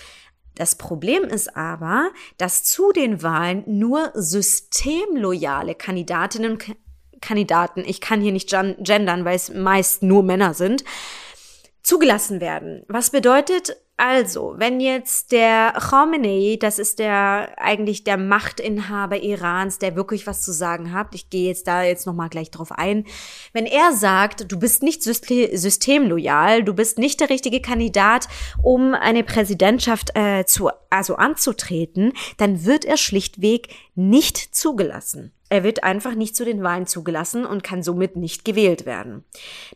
Das 0.56 0.76
Problem 0.76 1.22
ist 1.22 1.56
aber, 1.56 2.10
dass 2.38 2.64
zu 2.64 2.92
den 2.92 3.22
Wahlen 3.22 3.62
nur 3.66 4.10
systemloyale 4.14 5.74
Kandidatinnen 5.74 6.58
Kandidaten, 7.24 7.82
ich 7.86 8.00
kann 8.00 8.20
hier 8.20 8.32
nicht 8.32 8.50
gendern, 8.50 9.24
weil 9.24 9.36
es 9.36 9.52
meist 9.52 10.02
nur 10.02 10.22
Männer 10.22 10.54
sind, 10.54 10.84
zugelassen 11.82 12.40
werden. 12.40 12.84
Was 12.88 13.10
bedeutet, 13.10 13.76
Also, 13.96 14.54
wenn 14.56 14.80
jetzt 14.80 15.30
der 15.30 15.72
Khamenei, 15.78 16.56
das 16.58 16.80
ist 16.80 16.98
der 16.98 17.54
eigentlich 17.58 18.02
der 18.02 18.16
Machtinhaber 18.16 19.22
Irans, 19.22 19.78
der 19.78 19.94
wirklich 19.94 20.26
was 20.26 20.42
zu 20.42 20.52
sagen 20.52 20.92
hat, 20.92 21.14
ich 21.14 21.30
gehe 21.30 21.46
jetzt 21.46 21.68
da 21.68 21.84
jetzt 21.84 22.04
noch 22.04 22.12
mal 22.12 22.28
gleich 22.28 22.50
drauf 22.50 22.72
ein, 22.72 23.04
wenn 23.52 23.66
er 23.66 23.92
sagt, 23.92 24.50
du 24.50 24.58
bist 24.58 24.82
nicht 24.82 25.04
systemloyal, 25.04 26.64
du 26.64 26.74
bist 26.74 26.98
nicht 26.98 27.20
der 27.20 27.30
richtige 27.30 27.60
Kandidat, 27.60 28.26
um 28.64 28.94
eine 28.94 29.22
Präsidentschaft 29.22 30.10
äh, 30.16 30.44
zu 30.44 30.70
also 30.90 31.14
anzutreten, 31.14 32.14
dann 32.36 32.64
wird 32.64 32.84
er 32.84 32.96
schlichtweg 32.96 33.68
nicht 33.94 34.56
zugelassen. 34.56 35.32
Er 35.50 35.62
wird 35.62 35.84
einfach 35.84 36.14
nicht 36.14 36.34
zu 36.34 36.44
den 36.44 36.62
Wahlen 36.62 36.86
zugelassen 36.86 37.44
und 37.44 37.62
kann 37.62 37.82
somit 37.82 38.16
nicht 38.16 38.44
gewählt 38.44 38.86
werden. 38.86 39.24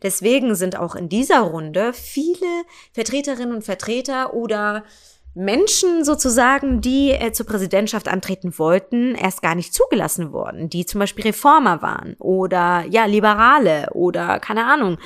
Deswegen 0.01 0.55
sind 0.55 0.77
auch 0.77 0.95
in 0.95 1.09
dieser 1.09 1.39
Runde 1.41 1.93
viele 1.93 2.63
Vertreterinnen 2.93 3.55
und 3.55 3.63
Vertreter 3.63 4.33
oder 4.33 4.83
Menschen 5.35 6.03
sozusagen, 6.03 6.81
die 6.81 7.11
äh, 7.11 7.31
zur 7.31 7.45
Präsidentschaft 7.45 8.07
antreten 8.07 8.57
wollten, 8.57 9.15
erst 9.15 9.41
gar 9.41 9.55
nicht 9.55 9.73
zugelassen 9.73 10.33
worden, 10.33 10.69
die 10.69 10.85
zum 10.85 10.99
Beispiel 10.99 11.25
Reformer 11.25 11.81
waren 11.81 12.15
oder 12.19 12.83
ja, 12.89 13.05
Liberale 13.05 13.89
oder 13.93 14.39
keine 14.39 14.65
Ahnung. 14.65 14.97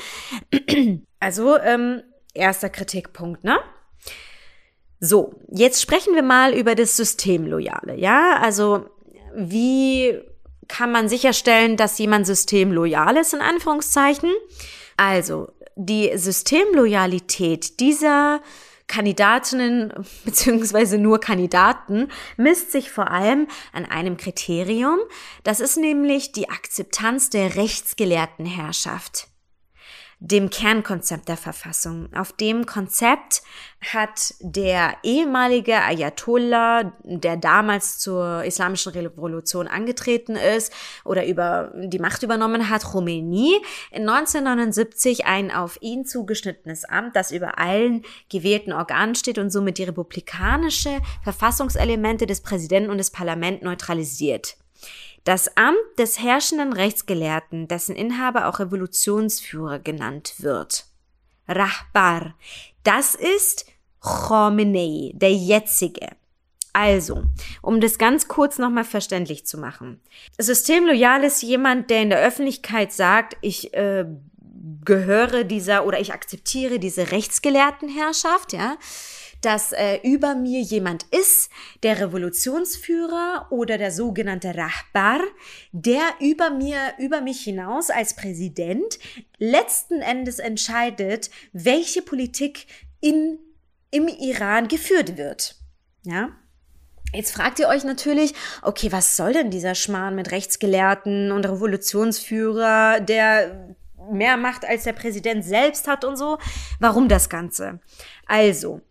Also 1.19 1.57
ähm, 1.57 2.01
erster 2.33 2.69
Kritikpunkt, 2.69 3.45
ne? 3.45 3.57
So, 4.99 5.35
jetzt 5.49 5.81
sprechen 5.81 6.15
wir 6.15 6.21
mal 6.21 6.53
über 6.53 6.75
das 6.75 6.97
Systemloyale, 6.97 7.95
ja? 7.95 8.41
Also 8.41 8.87
wie 9.33 10.19
kann 10.73 10.91
man 10.91 11.07
sicherstellen, 11.07 11.77
dass 11.77 11.99
jemand 11.99 12.25
systemloyal 12.25 13.15
ist, 13.17 13.35
in 13.35 13.41
Anführungszeichen. 13.41 14.31
Also, 14.97 15.51
die 15.75 16.11
Systemloyalität 16.15 17.79
dieser 17.79 18.41
Kandidatinnen 18.87 19.93
beziehungsweise 20.25 20.97
nur 20.97 21.19
Kandidaten 21.19 22.09
misst 22.37 22.71
sich 22.71 22.89
vor 22.89 23.11
allem 23.11 23.47
an 23.71 23.85
einem 23.85 24.17
Kriterium. 24.17 24.97
Das 25.43 25.59
ist 25.59 25.77
nämlich 25.77 26.31
die 26.31 26.49
Akzeptanz 26.49 27.29
der 27.29 27.55
rechtsgelehrten 27.55 28.47
Herrschaft 28.47 29.27
dem 30.25 30.49
Kernkonzept 30.49 31.27
der 31.27 31.35
Verfassung. 31.35 32.07
Auf 32.15 32.31
dem 32.31 32.65
Konzept 32.65 33.41
hat 33.81 34.33
der 34.39 34.95
ehemalige 35.03 35.81
Ayatollah, 35.81 36.93
der 37.03 37.35
damals 37.35 37.99
zur 37.99 38.41
islamischen 38.45 38.93
Revolution 38.93 39.67
angetreten 39.67 40.37
ist 40.37 40.71
oder 41.03 41.27
über 41.27 41.73
die 41.75 41.99
Macht 41.99 42.23
übernommen 42.23 42.69
hat, 42.69 42.85
Khomeini, 42.85 43.57
in 43.91 44.07
1979 44.07 45.25
ein 45.25 45.51
auf 45.51 45.77
ihn 45.81 46.05
zugeschnittenes 46.05 46.85
Amt, 46.85 47.17
das 47.17 47.31
über 47.31 47.59
allen 47.59 48.03
gewählten 48.29 48.71
Organen 48.71 49.15
steht 49.15 49.37
und 49.37 49.49
somit 49.49 49.77
die 49.77 49.83
republikanische 49.83 51.01
Verfassungselemente 51.21 52.27
des 52.27 52.39
Präsidenten 52.39 52.91
und 52.91 52.97
des 52.97 53.11
Parlaments 53.11 53.61
neutralisiert. 53.61 54.55
Das 55.23 55.55
Amt 55.55 55.77
des 55.97 56.19
herrschenden 56.19 56.73
Rechtsgelehrten, 56.73 57.67
dessen 57.67 57.95
Inhaber 57.95 58.47
auch 58.47 58.59
Revolutionsführer 58.59 59.79
genannt 59.79 60.35
wird. 60.39 60.85
Rahbar. 61.47 62.35
Das 62.83 63.15
ist 63.15 63.65
Khomeini, 64.01 65.13
der 65.15 65.33
jetzige. 65.33 66.09
Also, 66.73 67.23
um 67.61 67.79
das 67.79 67.97
ganz 67.97 68.27
kurz 68.27 68.57
nochmal 68.57 68.83
verständlich 68.83 69.45
zu 69.45 69.57
machen. 69.57 70.01
Systemloyal 70.39 71.23
ist 71.23 71.43
jemand, 71.43 71.89
der 71.89 72.01
in 72.01 72.09
der 72.09 72.19
Öffentlichkeit 72.19 72.91
sagt, 72.91 73.37
ich 73.41 73.73
äh, 73.75 74.05
gehöre 74.83 75.43
dieser 75.43 75.85
oder 75.85 75.99
ich 76.01 76.13
akzeptiere 76.13 76.79
diese 76.79 77.11
Rechtsgelehrtenherrschaft, 77.11 78.53
ja 78.53 78.75
dass 79.45 79.71
äh, 79.71 79.99
über 80.03 80.35
mir 80.35 80.61
jemand 80.61 81.03
ist, 81.11 81.49
der 81.83 81.99
Revolutionsführer 81.99 83.47
oder 83.49 83.77
der 83.77 83.91
sogenannte 83.91 84.55
Rahbar, 84.55 85.21
der 85.71 86.01
über 86.19 86.49
mir, 86.49 86.77
über 86.99 87.21
mich 87.21 87.41
hinaus 87.41 87.89
als 87.89 88.15
Präsident 88.15 88.99
letzten 89.37 90.01
Endes 90.01 90.39
entscheidet, 90.39 91.29
welche 91.51 92.01
Politik 92.01 92.67
in, 93.01 93.37
im 93.91 94.07
Iran 94.07 94.67
geführt 94.67 95.17
wird. 95.17 95.55
Ja? 96.03 96.29
Jetzt 97.13 97.31
fragt 97.31 97.59
ihr 97.59 97.67
euch 97.67 97.83
natürlich, 97.83 98.33
okay, 98.63 98.91
was 98.91 99.15
soll 99.15 99.33
denn 99.33 99.51
dieser 99.51 99.75
Schmarrn 99.75 100.15
mit 100.15 100.31
Rechtsgelehrten 100.31 101.31
und 101.31 101.45
Revolutionsführer, 101.45 103.01
der 103.01 103.75
mehr 104.11 104.35
Macht 104.35 104.65
als 104.65 104.83
der 104.83 104.93
Präsident 104.93 105.45
selbst 105.45 105.87
hat 105.87 106.05
und 106.05 106.17
so? 106.17 106.39
Warum 106.79 107.07
das 107.07 107.29
Ganze? 107.29 107.79
Also, 108.25 108.81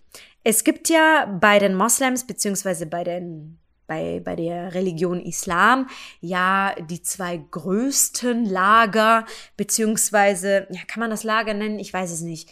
es 0.44 0.64
gibt 0.64 0.88
ja 0.88 1.26
bei 1.40 1.58
den 1.58 1.74
Moslems 1.74 2.26
beziehungsweise 2.26 2.86
bei 2.86 3.04
den 3.04 3.58
bei, 3.86 4.22
bei 4.24 4.36
der 4.36 4.74
Religion 4.74 5.20
Islam 5.20 5.88
ja 6.20 6.74
die 6.88 7.02
zwei 7.02 7.36
größten 7.36 8.46
Lager, 8.46 9.26
beziehungsweise, 9.56 10.66
ja, 10.70 10.80
kann 10.86 11.00
man 11.00 11.10
das 11.10 11.24
Lager 11.24 11.52
nennen? 11.52 11.78
Ich 11.78 11.92
weiß 11.92 12.10
es 12.10 12.20
nicht. 12.22 12.50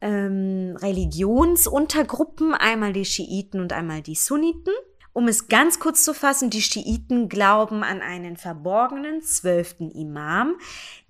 Ähm, 0.00 0.76
Religionsuntergruppen, 0.80 2.54
einmal 2.54 2.92
die 2.92 3.04
Schiiten 3.04 3.60
und 3.60 3.72
einmal 3.72 4.02
die 4.02 4.16
Sunniten. 4.16 4.74
Um 5.14 5.28
es 5.28 5.48
ganz 5.48 5.78
kurz 5.78 6.04
zu 6.04 6.14
fassen, 6.14 6.50
die 6.50 6.62
Schiiten 6.62 7.28
glauben 7.28 7.84
an 7.84 8.00
einen 8.00 8.36
verborgenen 8.36 9.22
zwölften 9.22 9.90
Imam, 9.90 10.56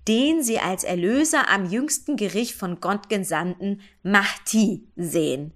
den 0.07 0.43
sie 0.43 0.59
als 0.59 0.83
Erlöser 0.83 1.49
am 1.49 1.65
jüngsten 1.65 2.15
Gericht 2.15 2.55
von 2.55 2.79
Gott 2.79 3.09
gesandten 3.09 3.81
Mahdi 4.03 4.87
sehen 4.95 5.53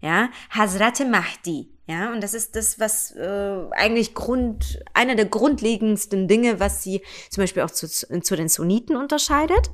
ja, 0.00 0.28
Hazrat 0.50 1.00
Mahdi, 1.08 1.68
ja, 1.90 2.12
und 2.12 2.22
das 2.22 2.34
ist 2.34 2.54
das, 2.54 2.78
was 2.78 3.16
äh, 3.16 3.64
eigentlich 3.72 4.14
Grund, 4.14 4.78
einer 4.94 5.16
der 5.16 5.24
grundlegendsten 5.24 6.28
Dinge, 6.28 6.60
was 6.60 6.84
sie 6.84 7.02
zum 7.30 7.42
Beispiel 7.42 7.64
auch 7.64 7.72
zu, 7.72 7.88
zu 7.88 8.36
den 8.36 8.48
Sunniten 8.48 8.94
unterscheidet. 8.96 9.72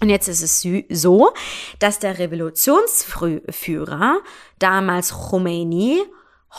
Und 0.00 0.08
jetzt 0.08 0.26
ist 0.28 0.42
es 0.42 0.66
so, 0.88 1.34
dass 1.80 1.98
der 1.98 2.18
Revolutionsführer, 2.18 4.20
damals 4.58 5.12
Khomeini, 5.12 6.02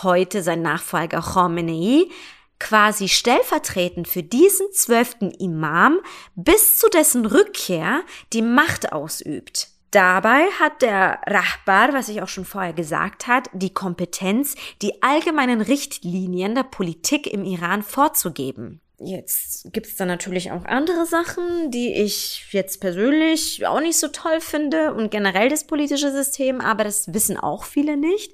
heute 0.03 0.43
sein 0.43 0.61
Nachfolger 0.61 1.21
Khomeini, 1.21 2.11
quasi 2.59 3.07
stellvertretend 3.07 4.07
für 4.07 4.21
diesen 4.21 4.71
zwölften 4.71 5.31
Imam 5.31 5.97
bis 6.35 6.77
zu 6.77 6.89
dessen 6.89 7.25
Rückkehr 7.25 8.03
die 8.33 8.43
Macht 8.43 8.91
ausübt. 8.91 9.69
Dabei 9.91 10.45
hat 10.59 10.81
der 10.83 11.19
Rahbar, 11.25 11.93
was 11.93 12.09
ich 12.09 12.21
auch 12.21 12.27
schon 12.27 12.45
vorher 12.45 12.73
gesagt 12.73 13.27
hat, 13.27 13.49
die 13.53 13.73
Kompetenz, 13.73 14.55
die 14.81 15.01
allgemeinen 15.01 15.61
Richtlinien 15.61 16.53
der 16.53 16.63
Politik 16.63 17.25
im 17.25 17.43
Iran 17.43 17.81
vorzugeben. 17.81 18.81
Jetzt 19.01 19.71
gibt's 19.71 19.95
da 19.95 20.05
natürlich 20.05 20.51
auch 20.51 20.65
andere 20.65 21.05
Sachen, 21.05 21.71
die 21.71 21.93
ich 21.93 22.47
jetzt 22.51 22.81
persönlich 22.81 23.65
auch 23.65 23.79
nicht 23.79 23.97
so 23.97 24.09
toll 24.09 24.41
finde 24.41 24.93
und 24.93 25.09
generell 25.09 25.47
das 25.47 25.63
politische 25.63 26.11
System, 26.11 26.59
aber 26.59 26.83
das 26.83 27.13
wissen 27.13 27.37
auch 27.37 27.63
viele 27.63 27.95
nicht. 27.95 28.33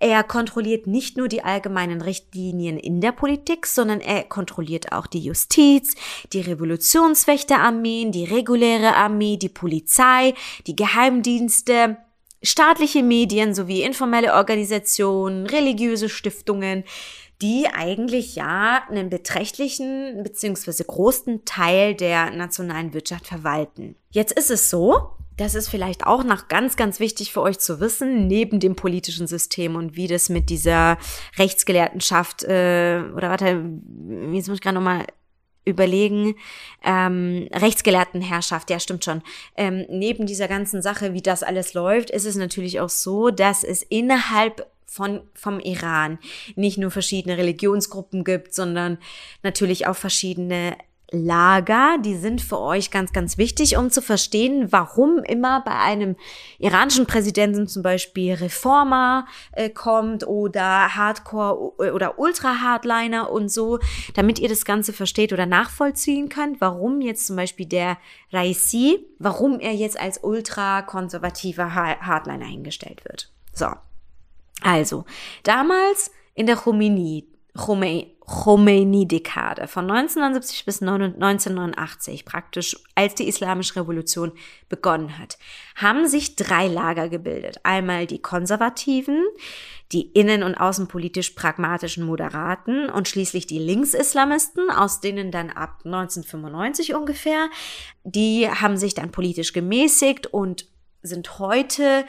Er 0.00 0.24
kontrolliert 0.24 0.86
nicht 0.86 1.18
nur 1.18 1.28
die 1.28 1.44
allgemeinen 1.44 2.00
Richtlinien 2.00 2.78
in 2.78 3.02
der 3.02 3.12
Politik, 3.12 3.66
sondern 3.66 4.00
er 4.00 4.24
kontrolliert 4.24 4.92
auch 4.92 5.06
die 5.06 5.20
Justiz, 5.20 5.94
die 6.32 6.40
Revolutionswächterarmeen, 6.40 8.10
die 8.10 8.24
reguläre 8.24 8.96
Armee, 8.96 9.36
die 9.36 9.50
Polizei, 9.50 10.32
die 10.66 10.74
Geheimdienste, 10.74 11.98
staatliche 12.42 13.02
Medien 13.02 13.54
sowie 13.54 13.82
informelle 13.82 14.32
Organisationen, 14.32 15.46
religiöse 15.46 16.08
Stiftungen, 16.08 16.84
die 17.42 17.66
eigentlich 17.70 18.36
ja 18.36 18.82
einen 18.88 19.10
beträchtlichen 19.10 20.22
bzw. 20.22 20.84
großen 20.86 21.44
Teil 21.44 21.94
der 21.94 22.30
nationalen 22.30 22.94
Wirtschaft 22.94 23.26
verwalten. 23.26 23.96
Jetzt 24.10 24.32
ist 24.32 24.50
es 24.50 24.70
so, 24.70 25.10
das 25.40 25.54
ist 25.54 25.68
vielleicht 25.68 26.06
auch 26.06 26.22
noch 26.22 26.48
ganz, 26.48 26.76
ganz 26.76 27.00
wichtig 27.00 27.32
für 27.32 27.40
euch 27.40 27.58
zu 27.58 27.80
wissen, 27.80 28.26
neben 28.26 28.60
dem 28.60 28.76
politischen 28.76 29.26
System 29.26 29.74
und 29.74 29.96
wie 29.96 30.06
das 30.06 30.28
mit 30.28 30.50
dieser 30.50 30.98
Rechtsgelehrtenschaft, 31.38 32.42
äh, 32.44 33.02
oder 33.16 33.30
warte, 33.30 33.64
jetzt 34.32 34.48
muss 34.48 34.56
ich 34.56 34.60
gerade 34.60 34.74
nochmal 34.74 35.06
überlegen, 35.64 36.34
ähm, 36.84 37.48
Rechtsgelehrtenherrschaft, 37.52 38.68
ja 38.68 38.78
stimmt 38.80 39.04
schon. 39.04 39.22
Ähm, 39.56 39.86
neben 39.88 40.26
dieser 40.26 40.48
ganzen 40.48 40.82
Sache, 40.82 41.14
wie 41.14 41.22
das 41.22 41.42
alles 41.42 41.72
läuft, 41.72 42.10
ist 42.10 42.26
es 42.26 42.36
natürlich 42.36 42.80
auch 42.80 42.90
so, 42.90 43.30
dass 43.30 43.64
es 43.64 43.82
innerhalb 43.82 44.66
von, 44.84 45.22
vom 45.34 45.60
Iran 45.60 46.18
nicht 46.56 46.76
nur 46.76 46.90
verschiedene 46.90 47.38
Religionsgruppen 47.38 48.24
gibt, 48.24 48.54
sondern 48.54 48.98
natürlich 49.42 49.86
auch 49.86 49.96
verschiedene 49.96 50.76
Lager, 51.12 51.98
die 51.98 52.16
sind 52.16 52.40
für 52.40 52.58
euch 52.58 52.90
ganz, 52.90 53.12
ganz 53.12 53.36
wichtig, 53.36 53.76
um 53.76 53.90
zu 53.90 54.00
verstehen, 54.00 54.70
warum 54.70 55.18
immer 55.24 55.60
bei 55.62 55.72
einem 55.72 56.16
iranischen 56.58 57.06
Präsidenten 57.06 57.66
zum 57.66 57.82
Beispiel 57.82 58.34
Reformer 58.34 59.26
äh, 59.52 59.70
kommt 59.70 60.26
oder 60.26 60.94
Hardcore 60.94 61.74
oder 61.92 62.18
Ultra-Hardliner 62.18 63.30
und 63.30 63.50
so, 63.50 63.78
damit 64.14 64.38
ihr 64.38 64.48
das 64.48 64.64
Ganze 64.64 64.92
versteht 64.92 65.32
oder 65.32 65.46
nachvollziehen 65.46 66.28
könnt, 66.28 66.60
warum 66.60 67.00
jetzt 67.00 67.26
zum 67.26 67.36
Beispiel 67.36 67.66
der 67.66 67.98
Raisi, 68.32 69.04
warum 69.18 69.58
er 69.58 69.72
jetzt 69.72 69.98
als 69.98 70.22
ultra-konservativer 70.22 71.74
Hardliner 71.74 72.46
hingestellt 72.46 73.04
wird. 73.04 73.30
So. 73.52 73.66
Also, 74.62 75.04
damals 75.42 76.10
in 76.34 76.46
der 76.46 76.56
Khomeini, 76.56 77.26
Khomeini-Dekade 78.30 79.66
von 79.66 79.90
1970 79.90 80.64
bis 80.64 80.80
1989, 80.80 82.24
praktisch 82.24 82.76
als 82.94 83.16
die 83.16 83.26
Islamische 83.26 83.74
Revolution 83.74 84.30
begonnen 84.68 85.18
hat, 85.18 85.36
haben 85.74 86.06
sich 86.06 86.36
drei 86.36 86.68
Lager 86.68 87.08
gebildet. 87.08 87.58
Einmal 87.64 88.06
die 88.06 88.22
Konservativen, 88.22 89.24
die 89.90 90.12
innen- 90.12 90.44
und 90.44 90.54
außenpolitisch 90.54 91.30
pragmatischen 91.30 92.06
Moderaten 92.06 92.88
und 92.88 93.08
schließlich 93.08 93.48
die 93.48 93.58
Linksislamisten, 93.58 94.70
aus 94.70 95.00
denen 95.00 95.32
dann 95.32 95.50
ab 95.50 95.80
1995 95.84 96.94
ungefähr, 96.94 97.48
die 98.04 98.48
haben 98.48 98.76
sich 98.76 98.94
dann 98.94 99.10
politisch 99.10 99.52
gemäßigt 99.52 100.28
und 100.28 100.66
sind 101.02 101.40
heute 101.40 102.04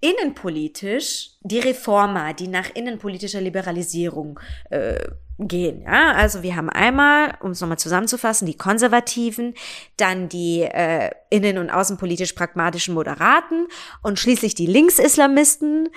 innenpolitisch 0.00 1.32
die 1.42 1.58
Reformer, 1.58 2.32
die 2.32 2.48
nach 2.48 2.70
innenpolitischer 2.74 3.42
Liberalisierung 3.42 4.40
äh, 4.70 5.08
gehen. 5.38 5.82
Ja, 5.82 6.12
also 6.12 6.42
wir 6.42 6.56
haben 6.56 6.68
einmal, 6.68 7.36
um 7.40 7.52
es 7.52 7.60
nochmal 7.60 7.78
zusammenzufassen, 7.78 8.46
die 8.46 8.56
Konservativen, 8.56 9.54
dann 9.96 10.28
die 10.28 10.62
äh, 10.62 11.10
innen- 11.30 11.58
und 11.58 11.70
außenpolitisch 11.70 12.32
pragmatischen 12.32 12.94
Moderaten 12.94 13.68
und 14.02 14.18
schließlich 14.18 14.56
die 14.56 14.66
Linksislamisten, 14.66 15.90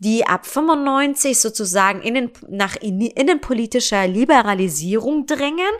die 0.00 0.26
ab 0.26 0.44
95 0.44 1.40
sozusagen 1.40 2.02
innen, 2.02 2.32
nach 2.48 2.76
innenpolitischer 2.76 4.08
Liberalisierung 4.08 5.26
drängen 5.26 5.70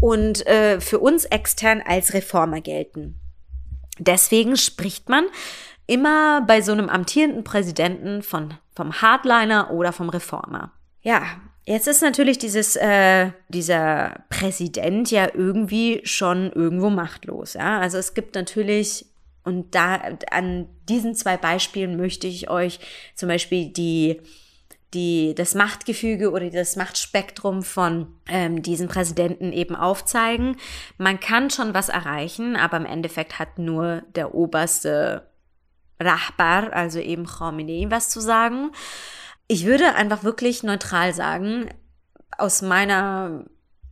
und 0.00 0.44
äh, 0.46 0.80
für 0.80 0.98
uns 0.98 1.24
extern 1.24 1.82
als 1.86 2.14
Reformer 2.14 2.60
gelten. 2.60 3.20
Deswegen 3.98 4.56
spricht 4.56 5.08
man 5.08 5.26
immer 5.86 6.42
bei 6.42 6.60
so 6.62 6.72
einem 6.72 6.88
amtierenden 6.88 7.44
Präsidenten 7.44 8.22
von, 8.22 8.54
vom 8.74 9.00
Hardliner 9.00 9.70
oder 9.70 9.92
vom 9.92 10.08
Reformer. 10.08 10.72
Ja, 11.02 11.22
jetzt 11.66 11.88
ist 11.88 12.00
natürlich 12.00 12.38
dieses, 12.38 12.76
äh, 12.76 13.30
dieser 13.48 14.24
Präsident 14.30 15.10
ja 15.10 15.28
irgendwie 15.34 16.00
schon 16.04 16.50
irgendwo 16.52 16.88
machtlos. 16.88 17.54
Ja? 17.54 17.78
Also 17.80 17.98
es 17.98 18.14
gibt 18.14 18.34
natürlich, 18.34 19.06
und 19.44 19.74
da 19.74 20.00
an 20.30 20.68
diesen 20.88 21.14
zwei 21.14 21.36
Beispielen 21.36 21.96
möchte 21.96 22.26
ich 22.26 22.48
euch 22.48 22.80
zum 23.14 23.28
Beispiel 23.28 23.68
die 23.68 24.20
die, 24.94 25.34
das 25.34 25.54
Machtgefüge 25.54 26.30
oder 26.30 26.48
das 26.48 26.76
Machtspektrum 26.76 27.62
von 27.62 28.06
ähm, 28.28 28.62
diesen 28.62 28.88
Präsidenten 28.88 29.52
eben 29.52 29.76
aufzeigen. 29.76 30.56
Man 30.96 31.20
kann 31.20 31.50
schon 31.50 31.74
was 31.74 31.88
erreichen, 31.88 32.56
aber 32.56 32.78
im 32.78 32.86
Endeffekt 32.86 33.38
hat 33.38 33.58
nur 33.58 34.02
der 34.14 34.34
oberste 34.34 35.28
Rahbar, 36.00 36.72
also 36.72 36.98
eben 36.98 37.26
Khamenei, 37.26 37.86
was 37.90 38.08
zu 38.08 38.20
sagen. 38.20 38.70
Ich 39.48 39.64
würde 39.64 39.94
einfach 39.94 40.24
wirklich 40.24 40.62
neutral 40.62 41.14
sagen, 41.14 41.70
aus 42.36 42.62
meiner 42.62 43.44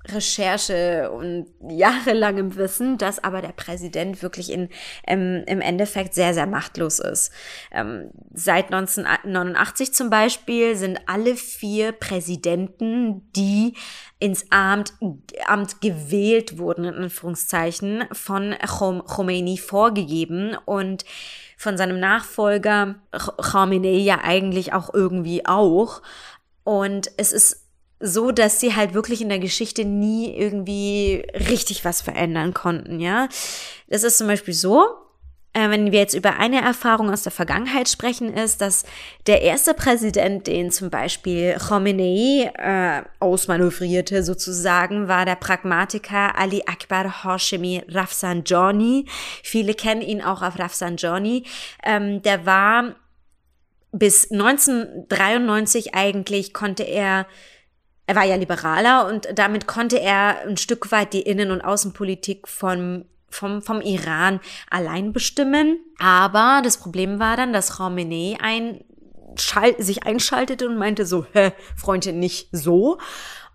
Recherche 0.07 1.11
und 1.11 1.47
jahrelangem 1.69 2.57
Wissen, 2.57 2.99
dass 2.99 3.23
aber 3.23 3.41
der 3.41 3.53
Präsident 3.53 4.23
wirklich 4.23 4.51
in, 4.53 4.69
ähm, 5.07 5.45
im 5.47 5.61
Endeffekt 5.61 6.15
sehr, 6.15 6.35
sehr 6.35 6.47
machtlos 6.47 6.99
ist. 6.99 7.33
Ähm, 7.73 8.11
seit 8.33 8.67
1989 8.67 9.95
zum 9.95 10.11
Beispiel 10.11 10.77
sind 10.77 11.01
alle 11.07 11.37
vier 11.37 11.93
Präsidenten, 11.93 13.31
die 13.35 13.75
ins 14.19 14.51
Amt, 14.51 14.93
Amt 15.47 15.81
gewählt 15.81 16.59
wurden, 16.59 16.85
in 16.85 16.95
Anführungszeichen, 16.95 18.05
von 18.13 18.55
Khomeini 18.63 19.59
vorgegeben 19.59 20.57
und 20.65 21.05
von 21.65 21.77
seinem 21.77 21.99
Nachfolger 21.99 22.95
Khamenei 23.11 23.97
ja 23.97 24.21
eigentlich 24.23 24.73
auch 24.73 24.95
irgendwie 24.95 25.47
auch. 25.47 26.03
Und 26.63 27.11
es 27.17 27.33
ist 27.33 27.67
so, 27.99 28.31
dass 28.31 28.61
sie 28.61 28.77
halt 28.77 28.95
wirklich 28.95 29.23
in 29.23 29.31
der 29.31 29.39
Geschichte 29.39 29.85
nie 29.85 30.37
irgendwie 30.37 31.27
richtig 31.33 31.85
was 31.85 32.03
verändern 32.03 32.55
konnten, 32.55 33.01
ja. 33.01 33.29
Das 33.89 34.03
ist 34.03 34.19
zum 34.19 34.27
Beispiel 34.27 34.55
so, 34.55 34.85
äh, 35.55 35.71
wenn 35.71 35.93
wir 35.93 36.01
jetzt 36.01 36.15
über 36.15 36.37
eine 36.37 36.61
Erfahrung 36.61 37.11
aus 37.11 37.23
der 37.23 37.33
Vergangenheit 37.33 37.89
sprechen, 37.89 38.35
ist, 38.35 38.61
dass 38.61 38.85
der 39.27 39.43
erste 39.43 39.73
Präsident, 39.73 40.47
den 40.49 40.71
zum 40.71 40.91
Beispiel 40.91 41.57
Khomeini 41.59 42.51
äh, 42.55 43.03
ausmanövrierte 43.21 44.23
sozusagen, 44.25 45.09
war 45.09 45.25
der 45.25 45.37
Pragmatiker 45.37 46.37
Ali 46.37 46.65
Akbar 46.67 47.25
Hashemi 47.25 47.83
Rafsanjani. 47.89 49.07
Viele 49.43 49.75
kennen 49.75 50.03
ihn 50.03 50.23
auch 50.23 50.43
auf 50.43 50.59
Rafsanjani. 50.59 51.45
Ähm, 51.85 52.21
der 52.23 52.45
war 52.45 52.97
bis 53.93 54.33
1993 54.33 55.95
eigentlich 55.95 56.53
konnte 56.53 56.83
er 56.83 57.27
er 58.07 58.17
war 58.17 58.25
ja 58.25 58.37
liberaler 58.37 59.07
und 59.07 59.29
damit 59.35 59.67
konnte 59.67 59.99
er 59.99 60.43
ein 60.47 60.59
Stück 60.59 60.93
weit 60.93 61.15
die 61.15 61.23
Innen- 61.23 61.51
und 61.51 61.63
Außenpolitik 61.63 62.47
von 62.49 63.07
vom, 63.35 63.63
vom 63.63 63.81
Iran 63.81 64.41
allein 64.71 65.13
bestimmen. 65.13 65.79
Aber 65.99 66.61
das 66.63 66.79
Problem 66.79 67.19
war 67.19 67.37
dann, 67.37 67.53
dass 67.53 67.77
Khamenei 67.77 68.37
ein, 68.41 68.85
sich 69.79 70.05
einschaltete 70.05 70.69
und 70.69 70.79
meinte 70.79 71.07
so, 71.07 71.27
hä, 71.33 71.53
Freundin, 71.77 72.19
nicht 72.19 72.49
so 72.53 72.99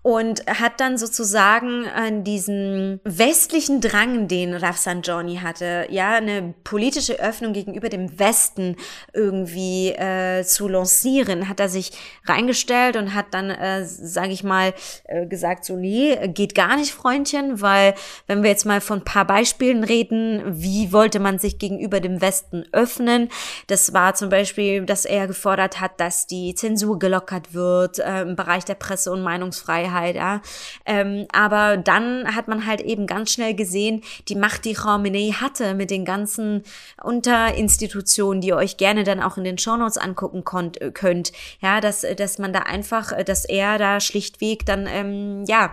und 0.01 0.45
hat 0.47 0.79
dann 0.79 0.97
sozusagen 0.97 1.85
an 1.87 2.23
diesen 2.23 3.01
westlichen 3.03 3.81
Drang, 3.81 4.29
den 4.29 4.53
Rafsanjani 4.53 5.37
hatte, 5.37 5.87
ja, 5.89 6.13
eine 6.13 6.53
politische 6.63 7.19
Öffnung 7.19 7.51
gegenüber 7.51 7.89
dem 7.89 8.17
Westen 8.17 8.77
irgendwie 9.13 9.89
äh, 9.89 10.43
zu 10.45 10.69
lancieren, 10.69 11.49
hat 11.49 11.59
er 11.59 11.67
sich 11.67 11.91
reingestellt 12.25 12.95
und 12.95 13.13
hat 13.13 13.27
dann, 13.31 13.49
äh, 13.49 13.85
sage 13.85 14.31
ich 14.31 14.43
mal, 14.43 14.73
äh, 15.03 15.25
gesagt, 15.25 15.65
so 15.65 15.75
nee, 15.75 16.15
geht 16.29 16.55
gar 16.55 16.77
nicht, 16.77 16.93
Freundchen, 16.93 17.61
weil 17.61 17.93
wenn 18.25 18.41
wir 18.41 18.49
jetzt 18.49 18.65
mal 18.65 18.79
von 18.79 18.99
ein 18.99 19.05
paar 19.05 19.25
Beispielen 19.25 19.83
reden, 19.83 20.43
wie 20.45 20.93
wollte 20.93 21.19
man 21.19 21.39
sich 21.39 21.59
gegenüber 21.59 21.99
dem 21.99 22.21
Westen 22.21 22.63
öffnen? 22.71 23.27
Das 23.67 23.91
war 23.93 24.13
zum 24.15 24.29
Beispiel, 24.29 24.85
dass 24.85 25.03
er 25.03 25.27
gefordert 25.27 25.81
hat, 25.81 25.99
dass 25.99 26.25
die 26.25 26.55
Zensur 26.55 26.99
gelockert 26.99 27.53
wird 27.53 27.99
äh, 27.99 28.21
im 28.21 28.37
Bereich 28.37 28.63
der 28.63 28.75
Presse- 28.75 29.11
und 29.11 29.21
Meinungsfreiheit 29.23 29.88
Freiheit, 29.89 30.15
ja. 30.15 30.41
Ähm, 30.85 31.27
aber 31.31 31.77
dann 31.77 32.35
hat 32.35 32.47
man 32.47 32.65
halt 32.65 32.81
eben 32.81 33.07
ganz 33.07 33.31
schnell 33.31 33.53
gesehen, 33.53 34.01
die 34.27 34.35
Macht, 34.35 34.65
die 34.65 34.73
Khamenei 34.73 35.31
hatte 35.31 35.73
mit 35.73 35.91
den 35.91 36.05
ganzen 36.05 36.63
Unterinstitutionen, 37.01 38.41
die 38.41 38.49
ihr 38.49 38.55
euch 38.55 38.77
gerne 38.77 39.03
dann 39.03 39.21
auch 39.21 39.37
in 39.37 39.43
den 39.43 39.57
Shownotes 39.57 39.97
angucken 39.97 40.43
konnt, 40.43 40.81
äh, 40.81 40.91
könnt, 40.91 41.31
ja, 41.61 41.81
dass, 41.81 42.05
dass 42.17 42.37
man 42.39 42.53
da 42.53 42.59
einfach, 42.59 43.11
äh, 43.11 43.23
dass 43.23 43.45
er 43.45 43.77
da 43.77 43.99
schlichtweg 43.99 44.65
dann, 44.65 44.87
ähm, 44.87 45.43
ja, 45.47 45.71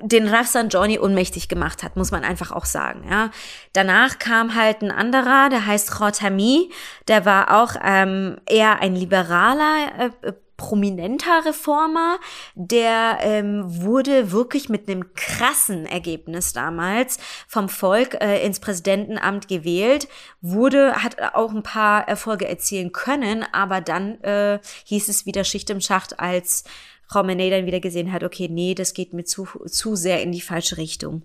den 0.00 0.26
Rafsanjani 0.26 0.98
ohnmächtig 0.98 1.48
gemacht 1.48 1.82
hat, 1.82 1.94
muss 1.94 2.10
man 2.10 2.24
einfach 2.24 2.50
auch 2.50 2.64
sagen. 2.64 3.06
Ja. 3.08 3.30
Danach 3.74 4.18
kam 4.18 4.56
halt 4.56 4.82
ein 4.82 4.90
anderer, 4.90 5.48
der 5.50 5.66
heißt 5.66 5.92
Khotami, 5.92 6.70
der 7.06 7.24
war 7.24 7.62
auch 7.62 7.74
ähm, 7.82 8.38
eher 8.46 8.80
ein 8.80 8.96
liberaler 8.96 10.10
äh, 10.22 10.32
prominenter 10.56 11.44
Reformer, 11.44 12.18
der 12.54 13.18
ähm, 13.20 13.62
wurde 13.66 14.30
wirklich 14.30 14.68
mit 14.68 14.88
einem 14.88 15.12
krassen 15.14 15.86
Ergebnis 15.86 16.52
damals 16.52 17.18
vom 17.48 17.68
Volk 17.68 18.14
äh, 18.20 18.44
ins 18.44 18.60
Präsidentenamt 18.60 19.48
gewählt, 19.48 20.08
wurde, 20.40 21.02
hat 21.02 21.20
auch 21.34 21.52
ein 21.52 21.62
paar 21.62 22.06
Erfolge 22.08 22.46
erzielen 22.46 22.92
können, 22.92 23.44
aber 23.52 23.80
dann 23.80 24.20
äh, 24.22 24.60
hieß 24.84 25.08
es 25.08 25.26
wieder 25.26 25.44
Schicht 25.44 25.70
im 25.70 25.80
Schacht, 25.80 26.20
als 26.20 26.64
Khomeini 27.10 27.50
dann 27.50 27.66
wieder 27.66 27.80
gesehen 27.80 28.12
hat, 28.12 28.24
okay, 28.24 28.48
nee, 28.48 28.74
das 28.74 28.94
geht 28.94 29.12
mir 29.12 29.24
zu, 29.24 29.46
zu 29.66 29.96
sehr 29.96 30.22
in 30.22 30.32
die 30.32 30.40
falsche 30.40 30.76
Richtung. 30.76 31.22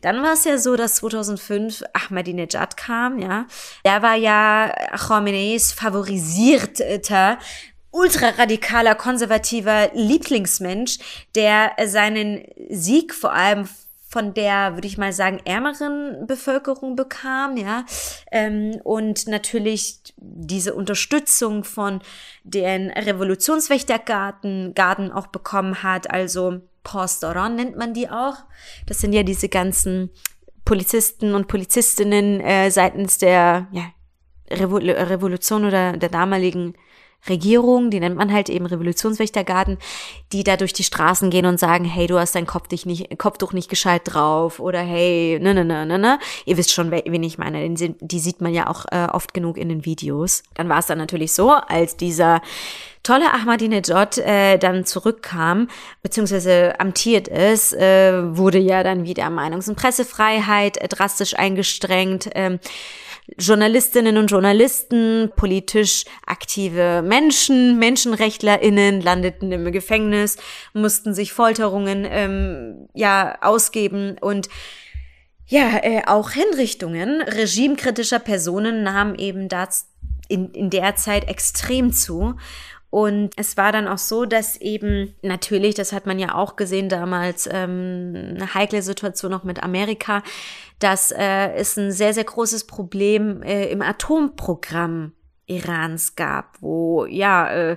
Dann 0.00 0.22
war 0.22 0.32
es 0.32 0.44
ja 0.44 0.58
so, 0.58 0.76
dass 0.76 0.96
2005 0.96 1.84
Ahmadinejad 1.92 2.76
kam, 2.76 3.18
ja. 3.18 3.46
Der 3.84 4.02
war 4.02 4.16
ja 4.16 4.72
Khomeinis 4.96 5.72
favorisierter 5.72 7.38
ultraradikaler, 7.92 8.94
konservativer 8.94 9.90
Lieblingsmensch, 9.94 10.98
der 11.34 11.72
seinen 11.86 12.44
Sieg 12.68 13.14
vor 13.14 13.32
allem 13.32 13.68
von 14.08 14.34
der, 14.34 14.74
würde 14.74 14.86
ich 14.86 14.98
mal 14.98 15.14
sagen, 15.14 15.40
ärmeren 15.46 16.26
Bevölkerung 16.26 16.96
bekam, 16.96 17.56
ja, 17.56 17.86
ähm, 18.30 18.78
und 18.84 19.26
natürlich 19.26 20.00
diese 20.18 20.74
Unterstützung 20.74 21.64
von 21.64 22.02
den 22.44 22.90
Revolutionswächtergarten 22.90 24.74
Garden 24.74 25.10
auch 25.10 25.28
bekommen 25.28 25.82
hat, 25.82 26.10
also 26.10 26.60
Postoron 26.84 27.54
nennt 27.54 27.78
man 27.78 27.94
die 27.94 28.10
auch. 28.10 28.36
Das 28.86 28.98
sind 28.98 29.14
ja 29.14 29.22
diese 29.22 29.48
ganzen 29.48 30.10
Polizisten 30.66 31.34
und 31.34 31.48
Polizistinnen 31.48 32.40
äh, 32.40 32.70
seitens 32.70 33.18
der 33.18 33.68
ja, 33.72 33.92
Revo 34.50 34.76
Revolution 34.76 35.64
oder 35.64 35.96
der 35.96 36.08
damaligen 36.08 36.74
Regierung, 37.28 37.90
die 37.90 38.00
nennt 38.00 38.16
man 38.16 38.32
halt 38.32 38.48
eben 38.48 38.66
Revolutionswächtergarden, 38.66 39.78
die 40.32 40.44
da 40.44 40.56
durch 40.56 40.72
die 40.72 40.82
Straßen 40.82 41.30
gehen 41.30 41.46
und 41.46 41.60
sagen, 41.60 41.84
hey, 41.84 42.06
du 42.06 42.18
hast 42.18 42.34
dein 42.34 42.46
Kopftuch 42.46 42.84
nicht, 42.84 43.18
Kopftuch 43.18 43.52
nicht 43.52 43.68
gescheit 43.68 44.02
drauf 44.04 44.58
oder 44.58 44.80
hey, 44.80 45.38
ne, 45.40 45.54
ne, 45.54 45.64
ne, 45.64 45.86
ne, 45.86 45.98
ne. 45.98 46.18
Ihr 46.46 46.56
wisst 46.56 46.72
schon, 46.72 46.90
wen 46.90 47.22
ich 47.22 47.38
meine, 47.38 47.68
die 47.70 48.18
sieht 48.18 48.40
man 48.40 48.52
ja 48.52 48.68
auch 48.68 48.86
äh, 48.90 49.06
oft 49.12 49.34
genug 49.34 49.56
in 49.56 49.68
den 49.68 49.84
Videos. 49.84 50.42
Dann 50.54 50.68
war 50.68 50.78
es 50.78 50.86
dann 50.86 50.98
natürlich 50.98 51.32
so, 51.32 51.50
als 51.50 51.96
dieser 51.96 52.42
tolle 53.02 53.32
Ahmadinejad 53.32 54.18
äh, 54.18 54.58
dann 54.58 54.84
zurückkam, 54.84 55.68
beziehungsweise 56.02 56.78
amtiert 56.78 57.28
ist, 57.28 57.72
äh, 57.72 58.36
wurde 58.36 58.58
ja 58.58 58.82
dann 58.82 59.04
wieder 59.04 59.26
Meinungs- 59.26 59.68
und 59.68 59.76
Pressefreiheit 59.76 60.76
äh, 60.78 60.88
drastisch 60.88 61.36
eingestrengt. 61.36 62.30
Ähm, 62.34 62.60
Journalistinnen 63.38 64.18
und 64.18 64.30
Journalisten, 64.30 65.30
politisch 65.36 66.04
aktive 66.26 67.02
Menschen, 67.02 67.78
MenschenrechtlerInnen 67.78 69.00
landeten 69.00 69.52
im 69.52 69.70
Gefängnis, 69.70 70.36
mussten 70.72 71.14
sich 71.14 71.32
Folterungen 71.32 72.06
ähm, 72.08 72.88
ja 72.94 73.38
ausgeben 73.40 74.16
und 74.20 74.48
ja, 75.46 75.78
äh, 75.82 76.02
auch 76.06 76.30
Hinrichtungen 76.30 77.20
regimekritischer 77.20 78.18
Personen 78.18 78.82
nahmen 78.82 79.16
eben 79.16 79.48
das 79.48 79.86
in, 80.28 80.50
in 80.52 80.70
der 80.70 80.96
Zeit 80.96 81.28
extrem 81.28 81.92
zu. 81.92 82.36
Und 82.88 83.32
es 83.36 83.56
war 83.56 83.72
dann 83.72 83.88
auch 83.88 83.98
so, 83.98 84.26
dass 84.26 84.60
eben 84.60 85.14
natürlich, 85.22 85.74
das 85.74 85.92
hat 85.92 86.06
man 86.06 86.18
ja 86.18 86.34
auch 86.34 86.56
gesehen 86.56 86.88
damals, 86.88 87.48
ähm, 87.50 88.34
eine 88.34 88.54
heikle 88.54 88.82
Situation 88.82 89.30
noch 89.30 89.44
mit 89.44 89.62
Amerika, 89.62 90.22
dass 90.82 91.12
äh, 91.12 91.52
es 91.54 91.76
ein 91.76 91.92
sehr, 91.92 92.14
sehr 92.14 92.24
großes 92.24 92.66
Problem 92.66 93.42
äh, 93.42 93.66
im 93.66 93.82
Atomprogramm 93.82 95.12
Irans 95.46 96.16
gab, 96.16 96.56
wo 96.60 97.06
ja 97.06 97.52
äh, 97.52 97.76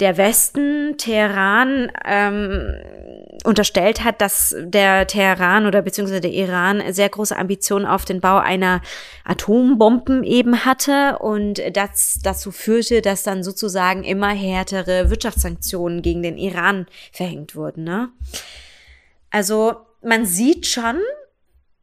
der 0.00 0.16
Westen 0.16 0.96
Teheran 0.96 1.90
ähm, 2.04 2.72
unterstellt 3.44 4.04
hat, 4.04 4.20
dass 4.20 4.54
der 4.58 5.08
Teheran 5.08 5.66
oder 5.66 5.82
beziehungsweise 5.82 6.20
der 6.20 6.32
Iran 6.32 6.82
sehr 6.92 7.08
große 7.08 7.36
Ambitionen 7.36 7.84
auf 7.84 8.04
den 8.04 8.20
Bau 8.20 8.38
einer 8.38 8.80
Atombomben 9.24 10.22
eben 10.22 10.64
hatte 10.64 11.18
und 11.18 11.60
das 11.72 12.20
dazu 12.22 12.52
führte, 12.52 13.02
dass 13.02 13.24
dann 13.24 13.42
sozusagen 13.42 14.04
immer 14.04 14.30
härtere 14.30 15.10
Wirtschaftssanktionen 15.10 16.02
gegen 16.02 16.22
den 16.22 16.38
Iran 16.38 16.86
verhängt 17.12 17.56
wurden. 17.56 17.82
Ne? 17.82 18.10
Also 19.30 19.76
man 20.00 20.26
sieht 20.26 20.66
schon, 20.66 21.00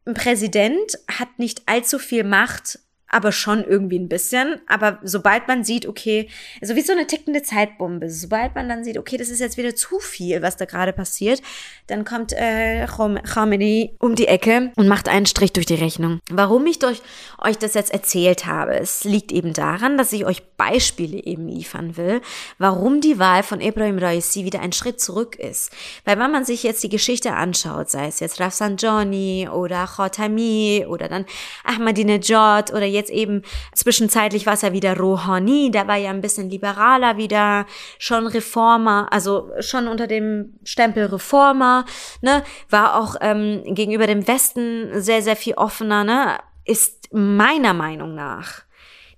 ein 0.05 0.13
Präsident 0.13 0.97
hat 1.07 1.39
nicht 1.39 1.63
allzu 1.67 1.99
viel 1.99 2.23
Macht 2.23 2.79
aber 3.15 3.31
schon 3.31 3.63
irgendwie 3.63 3.97
ein 3.97 4.09
bisschen. 4.09 4.59
Aber 4.67 4.99
sobald 5.01 5.47
man 5.47 5.63
sieht, 5.63 5.87
okay, 5.87 6.27
also 6.61 6.75
wie 6.75 6.81
so 6.81 6.91
eine 6.91 7.07
tickende 7.07 7.43
Zeitbombe, 7.43 8.09
sobald 8.09 8.55
man 8.55 8.67
dann 8.67 8.83
sieht, 8.83 8.97
okay, 8.97 9.15
das 9.15 9.29
ist 9.29 9.39
jetzt 9.39 9.55
wieder 9.55 9.73
zu 9.73 9.99
viel, 9.99 10.41
was 10.41 10.57
da 10.57 10.65
gerade 10.65 10.91
passiert, 10.91 11.41
dann 11.87 12.03
kommt 12.03 12.33
äh, 12.33 12.85
Khamenei 12.87 13.93
um 13.99 14.15
die 14.15 14.27
Ecke 14.27 14.73
und 14.75 14.89
macht 14.89 15.07
einen 15.07 15.25
Strich 15.25 15.53
durch 15.53 15.65
die 15.65 15.75
Rechnung. 15.75 16.19
Warum 16.29 16.67
ich 16.67 16.79
durch 16.79 17.01
euch 17.41 17.57
das 17.57 17.73
jetzt 17.73 17.93
erzählt 17.93 18.47
habe, 18.47 18.77
es 18.77 19.05
liegt 19.05 19.31
eben 19.31 19.53
daran, 19.53 19.97
dass 19.97 20.11
ich 20.11 20.25
euch 20.25 20.43
Beispiele 20.57 21.23
eben 21.23 21.47
liefern 21.47 21.95
will, 21.95 22.21
warum 22.57 22.99
die 22.99 23.17
Wahl 23.17 23.43
von 23.43 23.61
Ibrahim 23.61 23.97
Raisi 23.97 24.43
wieder 24.43 24.59
ein 24.59 24.73
Schritt 24.73 24.99
zurück 24.99 25.37
ist. 25.37 25.71
Weil 26.03 26.19
wenn 26.19 26.31
man 26.31 26.43
sich 26.43 26.63
jetzt 26.63 26.83
die 26.83 26.89
Geschichte 26.89 27.33
anschaut, 27.33 27.89
sei 27.89 28.07
es 28.07 28.19
jetzt 28.19 28.41
Rafsanjani 28.41 29.47
oder 29.49 29.87
Khotami 29.87 30.85
oder 30.89 31.07
dann 31.07 31.25
Ahmadinejad 31.63 32.73
oder 32.73 32.85
jetzt 32.85 33.04
eben 33.09 33.41
zwischenzeitlich 33.73 34.45
war 34.45 34.53
es 34.53 34.61
ja 34.61 34.73
wieder 34.73 34.97
Rouhani, 34.97 35.71
der 35.71 35.87
war 35.87 35.97
ja 35.97 36.09
ein 36.09 36.21
bisschen 36.21 36.49
liberaler 36.49 37.17
wieder, 37.17 37.65
schon 37.99 38.27
Reformer, 38.27 39.07
also 39.11 39.51
schon 39.59 39.87
unter 39.87 40.07
dem 40.07 40.59
Stempel 40.63 41.05
Reformer, 41.05 41.85
ne, 42.21 42.43
war 42.69 42.99
auch 42.99 43.15
ähm, 43.21 43.63
gegenüber 43.65 44.07
dem 44.07 44.27
Westen 44.27 45.01
sehr, 45.01 45.21
sehr 45.21 45.35
viel 45.35 45.55
offener, 45.55 46.03
ne, 46.03 46.39
ist 46.65 47.13
meiner 47.13 47.73
Meinung 47.73 48.15
nach 48.15 48.63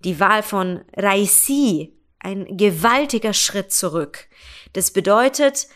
die 0.04 0.19
Wahl 0.19 0.43
von 0.43 0.82
Raisi 0.95 1.93
ein 2.19 2.58
gewaltiger 2.58 3.34
Schritt 3.34 3.71
zurück. 3.71 4.28
Das 4.73 4.91
bedeutet, 4.91 5.67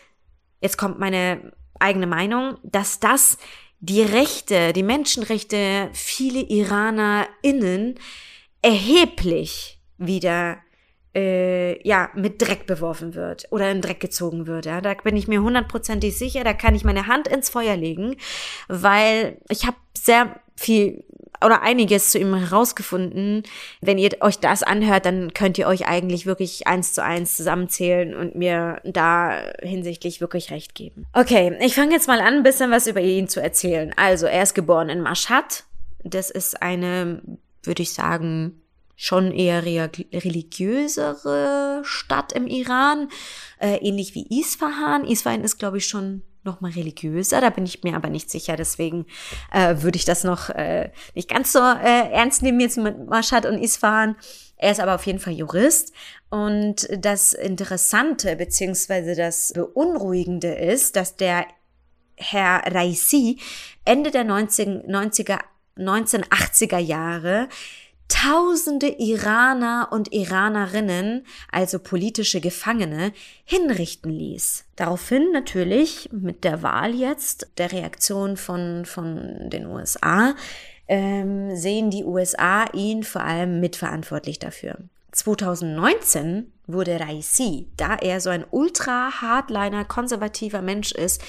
jetzt 0.60 0.78
kommt 0.78 1.00
meine 1.00 1.54
eigene 1.80 2.08
Meinung, 2.08 2.58
dass 2.63 3.00
das 3.00 3.38
die 3.81 4.03
Rechte, 4.03 4.73
die 4.73 4.83
Menschenrechte 4.83 5.89
viele 5.91 6.41
IranerInnen 6.41 7.95
erheblich 8.61 9.79
wieder 9.97 10.59
äh, 11.15 11.86
ja 11.88 12.10
mit 12.15 12.41
Dreck 12.41 12.65
beworfen 12.65 13.15
wird 13.15 13.47
oder 13.52 13.69
in 13.71 13.82
Dreck 13.82 14.00
gezogen 14.00 14.47
wird. 14.47 14.65
Ja, 14.65 14.82
da 14.82 14.93
bin 14.93 15.17
ich 15.17 15.28
mir 15.28 15.41
hundertprozentig 15.41 16.17
sicher. 16.17 16.43
Da 16.43 16.54
kann 16.54 16.76
ich 16.76 16.84
meine 16.84 17.08
Hand 17.08 17.28
ins 17.28 17.50
Feuer 17.50 17.76
legen, 17.76 18.15
weil 18.67 19.38
ich 19.50 19.65
habe 19.65 19.78
sehr 19.97 20.39
viel 20.56 21.04
oder 21.43 21.62
einiges 21.62 22.12
zu 22.12 22.19
ihm 22.19 22.36
herausgefunden. 22.36 23.43
Wenn 23.82 23.97
ihr 23.97 24.12
euch 24.21 24.39
das 24.39 24.63
anhört, 24.63 25.06
dann 25.06 25.34
könnt 25.34 25.58
ihr 25.58 25.67
euch 25.67 25.88
eigentlich 25.88 26.26
wirklich 26.26 26.67
eins 26.67 26.93
zu 26.93 27.04
eins 27.04 27.36
zusammenzählen 27.36 28.15
und 28.15 28.36
mir 28.36 28.80
da 28.84 29.41
hinsichtlich 29.62 30.21
wirklich 30.21 30.52
recht 30.52 30.76
geben. 30.76 31.06
Okay, 31.13 31.58
ich 31.62 31.76
fange 31.76 31.93
jetzt 31.93 32.08
mal 32.08 32.19
an, 32.19 32.36
ein 32.36 32.43
bisschen 32.43 32.71
was 32.71 32.88
über 32.88 33.02
ihn 33.02 33.28
zu 33.28 33.41
erzählen. 33.41 33.93
Also, 33.95 34.28
er 34.28 34.43
ist 34.43 34.54
geboren 34.54 34.89
in 34.89 35.02
Mashhad. 35.02 35.63
Das 36.04 36.30
ist 36.30 36.62
eine, 36.62 37.21
würde 37.63 37.82
ich 37.82 37.93
sagen, 37.93 38.62
schon 39.01 39.31
eher 39.31 39.65
religiösere 39.65 41.81
Stadt 41.83 42.33
im 42.33 42.45
Iran, 42.45 43.09
äh, 43.59 43.77
ähnlich 43.77 44.13
wie 44.13 44.27
Isfahan. 44.39 45.07
Isfahan 45.07 45.43
ist, 45.43 45.57
glaube 45.57 45.79
ich, 45.79 45.87
schon 45.87 46.21
noch 46.43 46.61
mal 46.61 46.69
religiöser. 46.69 47.41
Da 47.41 47.49
bin 47.49 47.65
ich 47.65 47.81
mir 47.81 47.95
aber 47.95 48.11
nicht 48.11 48.29
sicher. 48.29 48.55
Deswegen 48.55 49.07
äh, 49.51 49.81
würde 49.81 49.95
ich 49.95 50.05
das 50.05 50.23
noch 50.23 50.49
äh, 50.49 50.91
nicht 51.15 51.31
ganz 51.31 51.51
so 51.51 51.57
äh, 51.57 52.11
ernst 52.11 52.43
nehmen 52.43 52.59
jetzt 52.59 52.77
mit 52.77 53.09
Mashhad 53.09 53.47
und 53.47 53.57
Isfahan. 53.57 54.17
Er 54.57 54.71
ist 54.71 54.79
aber 54.79 54.93
auf 54.93 55.07
jeden 55.07 55.17
Fall 55.17 55.33
Jurist. 55.33 55.93
Und 56.29 56.87
das 56.95 57.33
Interessante 57.33 58.35
beziehungsweise 58.35 59.15
das 59.15 59.51
Beunruhigende 59.53 60.53
ist, 60.53 60.95
dass 60.95 61.15
der 61.15 61.47
Herr 62.17 62.71
Raisi 62.71 63.39
Ende 63.83 64.11
der 64.11 64.25
90, 64.25 64.85
90er, 64.87 65.39
1980er 65.75 66.77
Jahre 66.77 67.49
Tausende 68.12 68.88
Iraner 69.00 69.88
und 69.91 70.12
Iranerinnen, 70.12 71.26
also 71.50 71.80
politische 71.80 72.41
Gefangene, 72.41 73.13
hinrichten 73.45 74.12
ließ. 74.12 74.65
Daraufhin 74.76 75.32
natürlich 75.32 76.10
mit 76.12 76.43
der 76.43 76.62
Wahl 76.62 76.93
jetzt, 76.93 77.47
der 77.58 77.71
Reaktion 77.71 78.36
von, 78.36 78.84
von 78.84 79.50
den 79.50 79.65
USA, 79.65 80.36
ähm, 80.89 81.56
sehen 81.56 81.89
die 81.89 82.04
USA 82.04 82.65
ihn 82.74 83.04
vor 83.04 83.24
allem 83.24 83.62
mitverantwortlich 83.62 84.39
dafür. 84.39 84.76
2019 85.13 86.52
wurde 86.73 86.99
Raisi, 86.99 87.69
da 87.77 87.95
er 87.95 88.21
so 88.21 88.29
ein 88.29 88.45
ultra 88.49 89.21
hardliner 89.21 89.86
konservativer 89.86 90.62
Mensch 90.62 90.91
ist, 90.91 91.21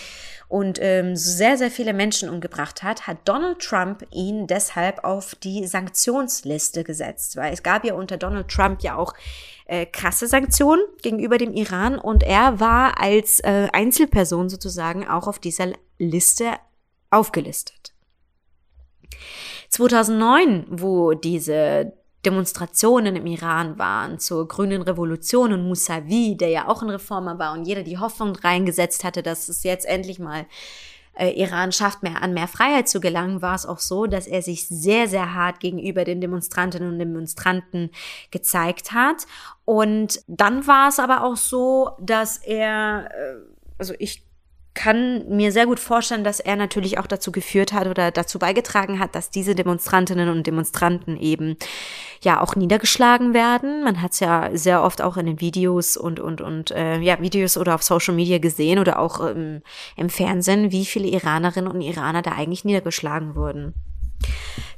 und 0.52 0.78
ähm, 0.82 1.16
sehr, 1.16 1.56
sehr 1.56 1.70
viele 1.70 1.94
Menschen 1.94 2.28
umgebracht 2.28 2.82
hat, 2.82 3.06
hat 3.06 3.16
Donald 3.24 3.60
Trump 3.60 4.06
ihn 4.10 4.46
deshalb 4.46 5.02
auf 5.02 5.34
die 5.34 5.66
Sanktionsliste 5.66 6.84
gesetzt, 6.84 7.38
weil 7.38 7.54
es 7.54 7.62
gab 7.62 7.86
ja 7.86 7.94
unter 7.94 8.18
Donald 8.18 8.48
Trump 8.48 8.82
ja 8.82 8.96
auch 8.96 9.14
äh, 9.64 9.86
krasse 9.86 10.26
Sanktionen 10.26 10.82
gegenüber 11.00 11.38
dem 11.38 11.54
Iran 11.54 11.98
und 11.98 12.22
er 12.22 12.60
war 12.60 13.00
als 13.00 13.40
äh, 13.40 13.68
Einzelperson 13.72 14.50
sozusagen 14.50 15.08
auch 15.08 15.26
auf 15.26 15.38
dieser 15.38 15.68
Liste 15.96 16.50
aufgelistet. 17.08 17.94
2009, 19.70 20.66
wo 20.68 21.14
diese 21.14 21.94
Demonstrationen 22.24 23.16
im 23.16 23.26
Iran 23.26 23.78
waren 23.78 24.18
zur 24.18 24.46
grünen 24.46 24.82
Revolution 24.82 25.52
und 25.52 25.66
Mousavi, 25.66 26.36
der 26.36 26.48
ja 26.48 26.68
auch 26.68 26.82
ein 26.82 26.90
Reformer 26.90 27.38
war 27.38 27.52
und 27.52 27.64
jeder 27.64 27.82
die 27.82 27.98
Hoffnung 27.98 28.36
reingesetzt 28.36 29.04
hatte, 29.04 29.22
dass 29.22 29.48
es 29.48 29.64
jetzt 29.64 29.86
endlich 29.86 30.18
mal 30.18 30.46
äh, 31.14 31.30
Iran 31.30 31.72
schafft, 31.72 32.02
mehr 32.02 32.22
an 32.22 32.32
mehr 32.32 32.48
Freiheit 32.48 32.88
zu 32.88 33.00
gelangen, 33.00 33.42
war 33.42 33.54
es 33.54 33.66
auch 33.66 33.78
so, 33.78 34.06
dass 34.06 34.26
er 34.26 34.42
sich 34.42 34.68
sehr, 34.68 35.08
sehr 35.08 35.34
hart 35.34 35.60
gegenüber 35.60 36.04
den 36.04 36.20
Demonstrantinnen 36.20 36.92
und 36.92 36.98
Demonstranten 36.98 37.90
gezeigt 38.30 38.92
hat. 38.92 39.26
Und 39.64 40.22
dann 40.26 40.66
war 40.66 40.88
es 40.88 40.98
aber 40.98 41.24
auch 41.24 41.36
so, 41.36 41.90
dass 42.00 42.38
er, 42.38 43.10
äh, 43.10 43.34
also 43.78 43.94
ich 43.98 44.24
kann 44.74 45.28
mir 45.28 45.52
sehr 45.52 45.66
gut 45.66 45.78
vorstellen, 45.78 46.24
dass 46.24 46.40
er 46.40 46.56
natürlich 46.56 46.98
auch 46.98 47.06
dazu 47.06 47.30
geführt 47.30 47.72
hat 47.72 47.86
oder 47.86 48.10
dazu 48.10 48.38
beigetragen 48.38 48.98
hat, 48.98 49.14
dass 49.14 49.30
diese 49.30 49.54
Demonstrantinnen 49.54 50.28
und 50.30 50.46
Demonstranten 50.46 51.18
eben 51.18 51.56
ja 52.22 52.40
auch 52.40 52.56
niedergeschlagen 52.56 53.34
werden. 53.34 53.84
Man 53.84 54.00
hat 54.00 54.12
es 54.12 54.20
ja 54.20 54.50
sehr 54.54 54.82
oft 54.82 55.02
auch 55.02 55.16
in 55.16 55.26
den 55.26 55.40
Videos 55.40 55.96
und 55.96 56.20
und 56.20 56.40
und 56.40 56.70
äh, 56.70 56.98
ja 57.00 57.20
Videos 57.20 57.58
oder 57.58 57.74
auf 57.74 57.82
Social 57.82 58.14
Media 58.14 58.38
gesehen 58.38 58.78
oder 58.78 58.98
auch 58.98 59.20
ähm, 59.28 59.62
im 59.96 60.08
Fernsehen, 60.08 60.72
wie 60.72 60.86
viele 60.86 61.08
Iranerinnen 61.08 61.70
und 61.70 61.82
Iraner 61.82 62.22
da 62.22 62.32
eigentlich 62.32 62.64
niedergeschlagen 62.64 63.34
wurden. 63.34 63.74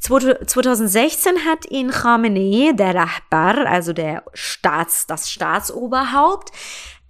2016 0.00 1.46
hat 1.46 1.70
ihn 1.70 1.90
Khamenei, 1.90 2.72
der 2.72 2.94
Rahbar, 2.94 3.66
also 3.66 3.92
der 3.92 4.22
Staats, 4.34 5.06
das 5.06 5.30
Staatsoberhaupt, 5.30 6.50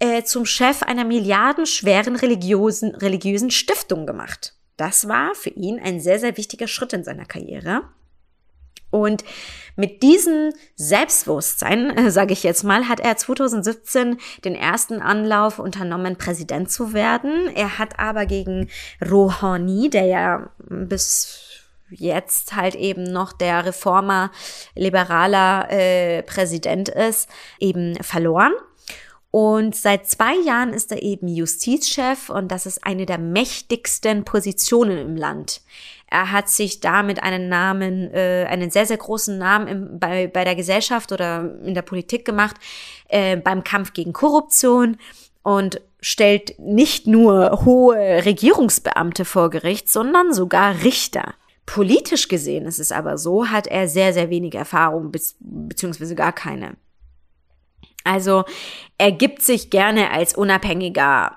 äh, 0.05 0.25
zum 0.25 0.45
Chef 0.45 0.83
einer 0.83 1.05
milliardenschweren 1.05 2.17
religiösen, 2.17 2.95
religiösen 2.95 3.51
Stiftung 3.51 4.07
gemacht. 4.07 4.55
Das 4.77 5.09
war 5.09 5.35
für 5.35 5.51
ihn 5.51 5.81
ein 5.81 6.01
sehr, 6.01 6.19
sehr 6.19 6.37
wichtiger 6.37 6.69
Schritt 6.69 6.93
in 6.93 7.05
seiner 7.05 7.25
Karriere. 7.25 7.83
Und 8.90 9.25
mit 9.77 10.03
diesem 10.03 10.53
Selbstbewusstsein, 10.77 12.11
sage 12.11 12.33
ich 12.33 12.43
jetzt 12.43 12.64
mal, 12.64 12.87
hat 12.87 13.01
er 13.01 13.17
2017 13.17 14.19
den 14.45 14.55
ersten 14.55 15.01
Anlauf 15.01 15.59
unternommen, 15.59 16.17
Präsident 16.17 16.71
zu 16.71 16.93
werden. 16.93 17.49
Er 17.55 17.79
hat 17.79 17.99
aber 17.99 18.27
gegen 18.27 18.69
Rouhani, 19.01 19.90
der 19.90 20.05
ja 20.05 20.51
bis 20.69 21.40
jetzt 21.88 22.55
halt 22.55 22.75
eben 22.75 23.05
noch 23.05 23.33
der 23.33 23.64
Reformer 23.64 24.31
liberaler 24.75 25.71
äh, 25.71 26.23
Präsident 26.23 26.88
ist, 26.88 27.29
eben 27.59 27.97
verloren. 28.03 28.53
Und 29.35 29.75
seit 29.75 30.07
zwei 30.07 30.37
Jahren 30.37 30.73
ist 30.73 30.92
er 30.92 31.03
eben 31.03 31.27
Justizchef 31.27 32.31
und 32.31 32.53
das 32.53 32.66
ist 32.66 32.87
eine 32.87 33.05
der 33.05 33.18
mächtigsten 33.18 34.25
Positionen 34.25 34.97
im 34.97 35.16
Land. 35.16 35.61
Er 36.07 36.31
hat 36.31 36.49
sich 36.49 36.79
damit 36.79 37.20
einen 37.20 37.49
Namen, 37.49 38.14
äh, 38.14 38.47
einen 38.49 38.70
sehr, 38.70 38.87
sehr 38.87 38.97
großen 38.97 39.37
Namen 39.37 39.66
im, 39.66 39.99
bei, 39.99 40.29
bei 40.29 40.44
der 40.44 40.55
Gesellschaft 40.55 41.11
oder 41.11 41.53
in 41.64 41.75
der 41.75 41.83
Politik 41.83 42.25
gemacht, 42.25 42.55
äh, 43.09 43.37
beim 43.37 43.64
Kampf 43.64 43.92
gegen 43.92 44.12
Korruption 44.12 44.99
und 45.42 45.81
stellt 45.99 46.57
nicht 46.61 47.09
nur 47.09 47.64
hohe 47.64 48.25
Regierungsbeamte 48.25 49.25
vor 49.25 49.51
Gericht, 49.51 49.90
sondern 49.90 50.33
sogar 50.33 50.85
Richter. 50.85 51.35
Politisch 51.66 52.29
gesehen 52.29 52.66
ist 52.66 52.79
es 52.79 52.92
aber 52.92 53.18
so, 53.18 53.49
hat 53.49 53.66
er 53.66 53.88
sehr, 53.88 54.12
sehr 54.12 54.31
wenig 54.31 54.55
Erfahrung, 54.55 55.11
beziehungsweise 55.40 56.14
gar 56.14 56.33
keine. 56.33 56.77
Also 58.05 58.45
er 58.99 59.12
gibt 59.12 59.43
sich 59.43 59.71
gerne 59.71 60.11
als 60.11 60.35
unabhängiger, 60.35 61.37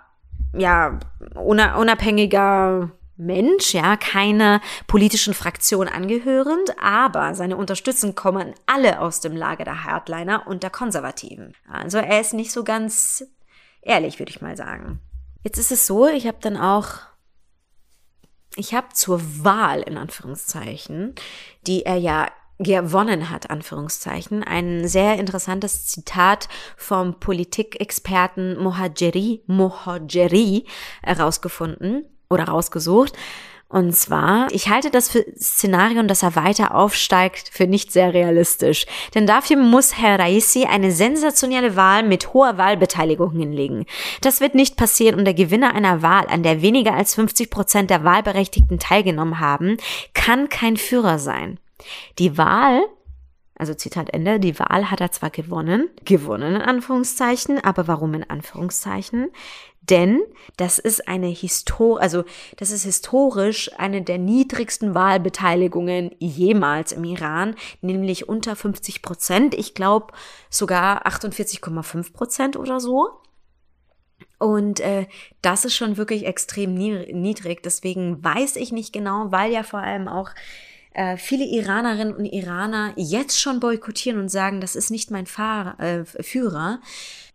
ja, 0.54 1.00
unabhängiger 1.36 2.92
Mensch, 3.16 3.74
ja, 3.74 3.98
keine 3.98 4.62
politischen 4.86 5.34
Fraktion 5.34 5.88
angehörend, 5.88 6.76
aber 6.80 7.34
seine 7.34 7.58
Unterstützung 7.58 8.14
kommen 8.14 8.54
alle 8.68 9.02
aus 9.02 9.22
dem 9.22 9.36
Lager 9.36 9.64
der 9.64 9.86
Hardliner 9.86 10.46
und 10.46 10.62
der 10.62 10.70
Konservativen. 10.70 11.56
Also 11.68 11.98
er 11.98 12.22
ist 12.22 12.34
nicht 12.34 12.52
so 12.52 12.64
ganz 12.64 13.26
ehrlich, 13.82 14.20
würde 14.20 14.30
ich 14.30 14.42
mal 14.42 14.56
sagen. 14.56 15.00
Jetzt 15.44 15.58
ist 15.58 15.72
es 15.72 15.88
so, 15.88 16.08
ich 16.08 16.28
habe 16.28 16.38
dann 16.42 16.58
auch 16.58 17.00
ich 18.58 18.74
habe 18.74 18.88
zur 18.94 19.22
Wahl 19.44 19.82
in 19.82 19.98
Anführungszeichen, 19.98 21.14
die 21.68 21.86
er 21.86 21.98
ja 21.98 22.28
gewonnen 22.60 23.30
hat, 23.30 23.50
Anführungszeichen, 23.50 24.44
ein 24.44 24.88
sehr 24.88 25.20
interessantes 25.20 25.86
Zitat 25.86 26.50
vom 26.76 27.20
Politikexperten 27.20 28.58
Mohajeri, 28.62 29.44
Mohajeri 29.48 30.66
herausgefunden 31.04 32.06
oder 32.30 32.46
rausgesucht. 32.46 33.14
Und 33.70 33.94
zwar, 33.94 34.48
ich 34.52 34.70
halte 34.70 34.90
das 34.90 35.10
für 35.10 35.26
Szenario, 35.38 36.02
dass 36.04 36.24
er 36.24 36.38
weiter 36.38 36.74
aufsteigt, 36.74 37.50
für 37.52 37.68
nicht 37.68 37.92
sehr 37.92 38.14
realistisch. 38.14 38.86
Denn 39.14 39.28
dafür 39.28 39.58
muss 39.58 39.98
Herr 39.98 40.20
Raisi 40.20 40.64
eine 40.64 40.92
sensationelle 40.92 41.76
Wahl 41.76 42.04
mit 42.04 42.34
hoher 42.34 42.58
Wahlbeteiligung 42.58 43.32
hinlegen. 43.32 43.86
Das 44.22 44.40
wird 44.40 44.56
nicht 44.56 44.78
passieren 44.78 45.20
und 45.20 45.26
der 45.26 45.34
Gewinner 45.34 45.76
einer 45.76 46.02
Wahl, 46.02 46.28
an 46.30 46.44
der 46.44 46.62
weniger 46.62 46.94
als 46.94 47.14
50 47.16 47.50
Prozent 47.50 47.90
der 47.90 48.06
Wahlberechtigten 48.06 48.80
teilgenommen 48.80 49.42
haben, 49.42 49.76
kann 50.14 50.48
kein 50.48 50.78
Führer 50.78 51.20
sein. 51.20 51.60
Die 52.20 52.38
Wahl 52.38 52.84
also 53.58 53.74
Zitat 53.74 54.12
Ende, 54.12 54.40
die 54.40 54.60
Wahl 54.60 54.92
hat 54.92 55.02
er 55.02 55.12
zwar 55.12 55.32
gewonnen, 55.32 55.90
gewonnen 56.06 56.56
in 56.56 56.62
Anführungszeichen, 56.62 57.64
aber 57.64 57.88
warum 57.88 58.14
in 58.14 58.30
Anführungszeichen? 58.30 59.32
Denn 59.82 60.22
das 60.58 60.80
ist 60.80 61.08
eine 61.08 61.28
Histor 61.28 62.00
also 62.02 62.24
das 62.58 62.72
ist 62.72 62.84
historisch 62.84 63.72
eine 63.80 64.02
der 64.02 64.18
niedrigsten 64.18 64.94
Wahlbeteiligungen 64.94 66.12
jemals 66.20 66.92
im 66.92 67.04
Iran, 67.04 67.56
nämlich 67.82 68.30
unter 68.30 68.56
50 68.56 69.02
Prozent. 69.02 69.56
Ich 69.56 69.74
glaube 69.74 70.14
sogar 70.50 71.08
48,5 71.08 72.14
Prozent 72.14 72.58
oder 72.58 72.80
so. 72.80 73.10
Und 74.40 74.82
äh, 74.82 75.08
das 75.42 75.66
ist 75.66 75.76
schon 75.76 75.98
wirklich 75.98 76.26
extrem 76.26 76.76
niedrig. 76.76 77.64
Deswegen 77.64 78.24
weiß 78.24 78.56
ich 78.58 78.72
nicht 78.72 78.94
genau, 78.94 79.32
weil 79.32 79.52
ja 79.52 79.64
vor 79.64 79.80
allem 79.80 80.08
auch 80.08 80.30
äh, 80.98 81.16
viele 81.16 81.46
Iranerinnen 81.46 82.16
und 82.16 82.26
Iraner 82.26 82.92
jetzt 82.96 83.40
schon 83.40 83.60
boykottieren 83.60 84.20
und 84.20 84.30
sagen, 84.30 84.62
das 84.62 84.76
ist 84.76 84.90
nicht 84.90 85.12
mein 85.12 85.28
Fahrer, 85.28 85.80
äh, 85.80 86.06
Führer 86.24 86.82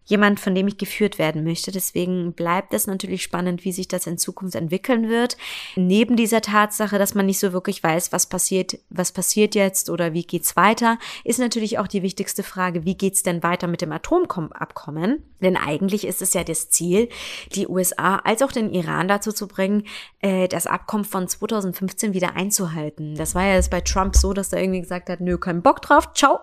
jemand, 0.05 0.41
von 0.41 0.55
dem 0.55 0.69
ich 0.69 0.79
geführt 0.79 1.19
werden 1.19 1.45
möchte. 1.45 1.71
Deswegen 1.71 2.33
bleibt 2.33 2.75
es 2.75 2.87
natürlich 2.87 3.23
spannend, 3.23 3.65
wie 3.65 3.73
sich 3.73 3.88
das 3.88 4.07
in 4.07 4.19
Zukunft 4.19 4.55
entwickeln 4.55 5.09
wird. 5.09 5.37
Neben 5.77 6.17
dieser 6.17 6.41
Tatsache, 6.41 6.99
dass 6.99 7.15
man 7.15 7.27
nicht 7.27 7.38
so 7.38 7.53
wirklich 7.53 7.83
weiß, 7.83 8.12
was 8.12 8.27
passiert, 8.27 8.79
was 8.91 9.12
passiert 9.12 9.55
jetzt 9.55 9.91
oder 9.91 10.12
wie 10.12 10.25
geht's 10.25 10.57
weiter, 10.57 10.99
ist 11.25 11.38
natürlich 11.38 11.79
auch 11.79 11.87
die 11.87 12.03
wichtigste 12.03 12.43
Frage, 12.43 12.85
wie 12.85 12.97
geht's 12.97 13.23
denn 13.23 13.43
weiter 13.43 13.67
mit 13.67 13.81
dem 13.81 13.93
Atomabkommen? 13.93 15.23
Denn 15.41 15.57
eigentlich 15.57 16.07
ist 16.07 16.23
es 16.23 16.35
ja 16.35 16.45
das 16.45 16.71
Ziel, 16.71 17.09
die 17.55 17.67
USA 17.67 18.17
als 18.17 18.43
auch 18.43 18.53
den 18.53 18.73
Iran 18.73 19.09
dazu 19.09 19.33
zu 19.33 19.49
bringen, 19.49 19.85
äh, 20.21 20.49
das 20.49 20.67
Abkommen 20.67 21.05
von 21.05 21.29
2015 21.29 22.15
wieder 22.15 22.37
einzuhalten. 22.37 23.17
Das 23.17 23.35
war 23.35 23.45
ja 23.45 23.55
jetzt 23.55 23.71
bei 23.71 23.81
Trump 23.81 24.17
so, 24.17 24.33
dass 24.33 24.53
er 24.53 24.61
irgendwie 24.61 24.81
gesagt 24.81 25.09
hat, 25.09 25.21
nö, 25.21 25.38
kein 25.38 25.62
Bock 25.62 25.83
drauf, 25.83 26.12
ciao. 26.15 26.41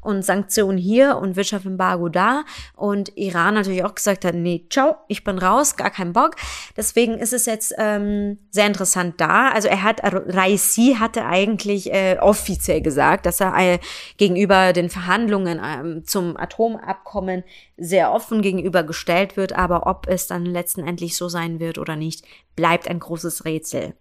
Und 0.00 0.24
Sanktionen 0.24 0.78
hier 0.78 1.16
und 1.16 1.36
Wirtschaftsembargo 1.36 2.08
da. 2.08 2.44
Und 2.74 2.99
und 3.00 3.16
Iran 3.16 3.54
natürlich 3.54 3.82
auch 3.82 3.94
gesagt 3.94 4.24
hat, 4.26 4.34
nee, 4.34 4.66
ciao, 4.68 4.96
ich 5.08 5.24
bin 5.24 5.38
raus, 5.38 5.76
gar 5.76 5.90
keinen 5.90 6.12
Bock. 6.12 6.36
Deswegen 6.76 7.18
ist 7.18 7.32
es 7.32 7.46
jetzt 7.46 7.74
ähm, 7.78 8.38
sehr 8.50 8.66
interessant 8.66 9.20
da. 9.20 9.48
Also 9.48 9.68
er 9.68 9.82
hat, 9.82 10.00
Raisi 10.02 10.96
hatte 10.98 11.24
eigentlich 11.24 11.92
äh, 11.92 12.18
offiziell 12.20 12.82
gesagt, 12.82 13.24
dass 13.24 13.40
er 13.40 13.56
äh, 13.56 13.78
gegenüber 14.18 14.74
den 14.74 14.90
Verhandlungen 14.90 15.60
ähm, 15.64 16.04
zum 16.04 16.36
Atomabkommen 16.36 17.42
sehr 17.78 18.12
offen 18.12 18.42
gegenüber 18.42 18.82
gestellt 18.82 19.38
wird, 19.38 19.54
aber 19.54 19.86
ob 19.86 20.06
es 20.06 20.26
dann 20.26 20.44
letztendlich 20.44 21.16
so 21.16 21.30
sein 21.30 21.58
wird 21.58 21.78
oder 21.78 21.96
nicht, 21.96 22.24
bleibt 22.54 22.86
ein 22.88 23.00
großes 23.00 23.46
Rätsel. 23.46 23.94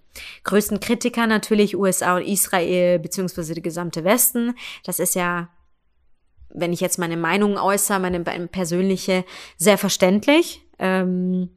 Größten 0.43 0.81
Kritiker 0.81 1.27
natürlich 1.27 1.77
USA 1.77 2.17
und 2.17 2.23
Israel 2.23 2.99
beziehungsweise 2.99 3.53
die 3.53 3.61
gesamte 3.61 4.03
Westen. 4.03 4.55
Das 4.83 4.99
ist 4.99 5.15
ja 5.15 5.47
wenn 6.51 6.73
ich 6.73 6.81
jetzt 6.81 6.99
meine 6.99 7.17
Meinung 7.17 7.57
äußere, 7.57 7.99
meine 7.99 8.19
persönliche, 8.21 9.25
sehr 9.57 9.77
verständlich. 9.77 10.61
Ähm, 10.79 11.49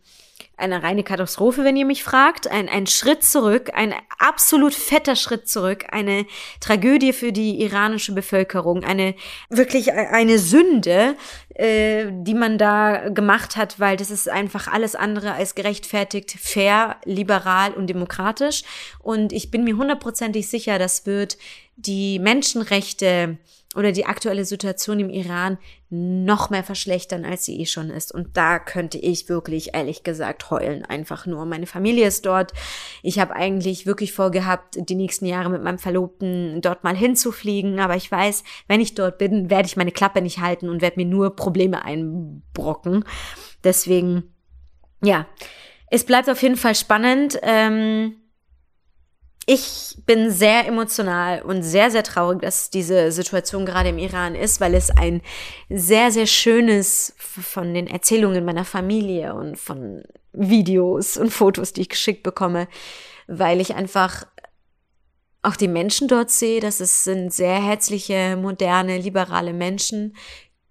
eine 0.63 0.83
reine 0.83 1.03
Katastrophe, 1.03 1.65
wenn 1.65 1.77
ihr 1.77 1.85
mich 1.85 2.05
fragt. 2.05 2.47
Ein, 2.47 2.69
ein 2.69 2.87
Schritt 2.87 3.25
zurück, 3.25 3.71
ein 3.75 3.95
absolut 4.19 4.75
fetter 4.75 5.17
Schritt 5.17 5.49
zurück, 5.49 5.87
eine 5.91 6.27
Tragödie 6.61 7.13
für 7.13 7.33
die 7.33 7.61
iranische 7.63 8.13
Bevölkerung, 8.13 8.85
eine 8.85 9.15
wirklich 9.49 9.93
eine 9.93 10.39
Sünde, 10.39 11.17
äh, 11.55 12.07
die 12.13 12.35
man 12.35 12.59
da 12.59 13.09
gemacht 13.09 13.57
hat, 13.57 13.81
weil 13.81 13.97
das 13.97 14.11
ist 14.11 14.29
einfach 14.29 14.69
alles 14.69 14.95
andere 14.95 15.33
als 15.33 15.55
gerechtfertigt, 15.55 16.37
fair, 16.39 16.97
liberal 17.05 17.73
und 17.73 17.89
demokratisch. 17.89 18.63
Und 19.01 19.33
ich 19.33 19.51
bin 19.51 19.65
mir 19.65 19.77
hundertprozentig 19.77 20.49
sicher, 20.49 20.79
das 20.79 21.07
wird 21.07 21.39
die 21.87 22.19
Menschenrechte 22.19 23.39
oder 23.75 23.93
die 23.93 24.05
aktuelle 24.05 24.45
Situation 24.45 25.01
im 25.01 25.11
Iran 25.11 25.59
noch 25.89 26.51
mehr 26.51 26.63
verschlechtern, 26.63 27.25
als 27.25 27.45
sie 27.45 27.61
eh 27.61 27.67
schon 27.67 27.91
ist. 27.91 28.13
Und 28.13 28.37
da 28.37 28.59
könnte 28.59 28.99
ich 28.99 29.29
wirklich, 29.29 29.75
ehrlich 29.75 30.03
gesagt, 30.03 30.51
heulen. 30.51 30.85
Einfach 30.85 31.27
nur. 31.27 31.47
Meine 31.47 31.67
Familie 31.67 32.07
ist 32.07 32.27
dort. 32.27 32.53
Ich 33.03 33.19
habe 33.19 33.35
eigentlich 33.35 33.87
wirklich 33.87 34.13
vorgehabt, 34.13 34.77
die 34.77 34.95
nächsten 34.95 35.27
Jahre 35.27 35.51
mit 35.51 35.63
meinem 35.63 35.79
Verlobten 35.79 36.61
dort 36.61 36.85
mal 36.85 36.97
hinzufliegen. 36.97 37.81
Aber 37.81 37.97
ich 37.97 38.11
weiß, 38.11 38.45
wenn 38.69 38.81
ich 38.81 38.95
dort 38.95 39.19
bin, 39.19 39.49
werde 39.51 39.67
ich 39.67 39.77
meine 39.77 39.93
Klappe 39.93 40.21
nicht 40.21 40.41
halten 40.41 40.69
und 40.69 40.83
werde 40.83 41.01
mir 41.01 41.07
nur 41.07 41.35
Probleme 41.35 41.85
einbrocken. 41.85 43.05
Deswegen, 43.65 44.35
ja, 45.03 45.27
es 45.91 46.05
bleibt 46.05 46.29
auf 46.29 46.43
jeden 46.43 46.57
Fall 46.57 46.75
spannend. 46.75 47.39
Ähm, 47.43 48.17
ich 49.47 49.99
bin 50.07 50.31
sehr 50.31 50.67
emotional 50.67 51.43
und 51.43 51.63
sehr, 51.63 51.91
sehr 51.91 52.05
traurig, 52.05 52.41
dass 52.41 52.71
diese 52.71 53.11
Situation 53.11 53.67
gerade 53.67 53.89
im 53.89 53.99
Iran 53.99 54.35
ist, 54.35 54.61
weil 54.61 54.75
es 54.75 54.91
ein 54.91 55.21
sehr, 55.69 56.13
sehr 56.13 56.27
schönes 56.27 57.15
von 57.19 57.75
den 57.75 57.87
Erzählungen 57.87 58.45
meiner 58.45 58.65
Familie 58.65 59.35
und 59.35 59.59
von 59.59 60.03
Videos 60.33 61.17
und 61.17 61.31
Fotos, 61.31 61.73
die 61.73 61.83
ich 61.83 61.89
geschickt 61.89 62.23
bekomme, 62.23 62.69
weil 63.27 63.61
ich 63.61 63.75
einfach 63.75 64.27
auch 65.43 65.57
die 65.57 65.69
Menschen 65.69 66.07
dort 66.07 66.31
sehe, 66.31 66.61
dass 66.61 66.81
es 66.81 67.03
sind 67.03 67.33
sehr 67.33 67.61
herzliche, 67.61 68.37
moderne, 68.37 68.99
liberale 68.99 69.53
Menschen, 69.53 70.17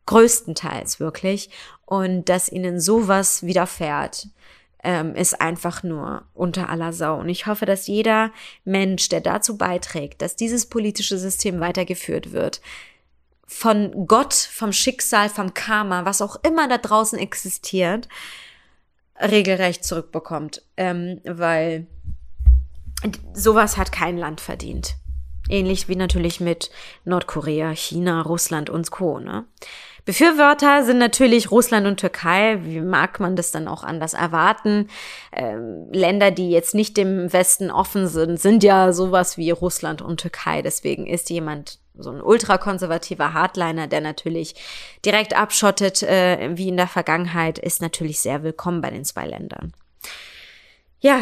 größtenteils 0.06 1.00
wirklich, 1.00 1.50
und 1.86 2.30
dass 2.30 2.50
ihnen 2.50 2.80
sowas 2.80 3.44
widerfährt 3.44 4.28
ähm, 4.84 5.16
ist 5.16 5.40
einfach 5.40 5.84
nur 5.84 6.24
unter 6.34 6.70
aller 6.70 6.94
Sau. 6.94 7.20
Und 7.20 7.30
ich 7.30 7.46
hoffe, 7.46 7.66
dass 7.66 7.88
jeder 7.88 8.32
Mensch, 8.66 9.10
der 9.10 9.22
dazu 9.22 9.58
beiträgt, 9.58 10.22
dass 10.22 10.36
dieses 10.36 10.68
politische 10.68 11.18
System 11.18 11.60
weitergeführt 11.60 12.32
wird, 12.32 12.62
von 13.46 14.08
Gott, 14.08 14.34
vom 14.34 14.72
Schicksal, 14.72 15.28
vom 15.30 15.54
Karma, 15.54 16.06
was 16.06 16.22
auch 16.22 16.38
immer 16.44 16.70
da 16.70 16.78
draußen 16.78 17.20
existiert, 17.20 18.08
regelrecht 19.20 19.84
zurückbekommt. 19.84 20.64
Ähm, 20.78 21.20
weil 21.26 21.88
sowas 23.34 23.78
hat 23.78 23.92
kein 23.92 24.18
Land 24.18 24.42
verdient. 24.42 24.96
Ähnlich 25.50 25.90
wie 25.90 25.98
natürlich 25.98 26.40
mit 26.40 26.72
Nordkorea, 27.04 27.72
China, 27.72 28.22
Russland 28.22 28.70
und 28.70 28.90
Co. 28.90 29.20
Ne? 29.20 29.46
Befürworter 30.06 30.84
sind 30.84 30.98
natürlich 30.98 31.52
Russland 31.52 31.86
und 31.86 32.00
Türkei. 32.00 32.60
Wie 32.64 32.82
mag 32.82 33.20
man 33.20 33.36
das 33.36 33.52
dann 33.52 33.68
auch 33.68 33.84
anders 33.84 34.14
erwarten? 34.14 34.90
Ähm, 35.32 35.88
Länder, 35.92 36.32
die 36.32 36.50
jetzt 36.50 36.74
nicht 36.74 36.98
dem 36.98 37.32
Westen 37.32 37.70
offen 37.70 38.08
sind, 38.08 38.40
sind 38.40 38.64
ja 38.64 38.94
sowas 38.94 39.38
wie 39.38 39.52
Russland 39.52 40.02
und 40.02 40.20
Türkei. 40.20 40.62
Deswegen 40.62 41.06
ist 41.06 41.30
jemand 41.30 41.80
so 41.98 42.10
ein 42.10 42.22
ultrakonservativer 42.22 43.34
Hardliner, 43.34 43.88
der 43.88 44.02
natürlich 44.02 44.56
direkt 45.06 45.36
abschottet, 45.36 46.04
äh, 46.04 46.50
wie 46.54 46.70
in 46.70 46.78
der 46.78 46.88
Vergangenheit, 46.88 47.60
ist 47.60 47.82
natürlich 47.82 48.20
sehr 48.20 48.44
willkommen 48.44 48.82
bei 48.82 48.90
den 48.90 49.06
zwei 49.06 49.28
Ländern. 49.28 49.74
Ja, 51.00 51.20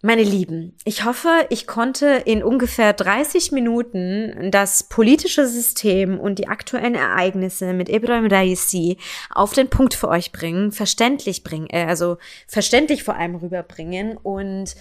meine 0.00 0.22
Lieben, 0.22 0.76
ich 0.84 1.04
hoffe, 1.04 1.46
ich 1.50 1.66
konnte 1.66 2.22
in 2.24 2.44
ungefähr 2.44 2.92
30 2.92 3.50
Minuten 3.50 4.50
das 4.52 4.84
politische 4.84 5.46
System 5.46 6.20
und 6.20 6.38
die 6.38 6.46
aktuellen 6.46 6.94
Ereignisse 6.94 7.72
mit 7.72 7.88
Ibrahim 7.88 8.26
Raisi 8.26 8.98
auf 9.30 9.54
den 9.54 9.68
Punkt 9.68 9.94
für 9.94 10.08
euch 10.08 10.30
bringen, 10.30 10.70
verständlich 10.70 11.42
bringen, 11.42 11.68
äh, 11.70 11.84
also 11.84 12.18
verständlich 12.46 13.02
vor 13.02 13.16
allem 13.16 13.34
rüberbringen. 13.34 14.16
Und 14.16 14.76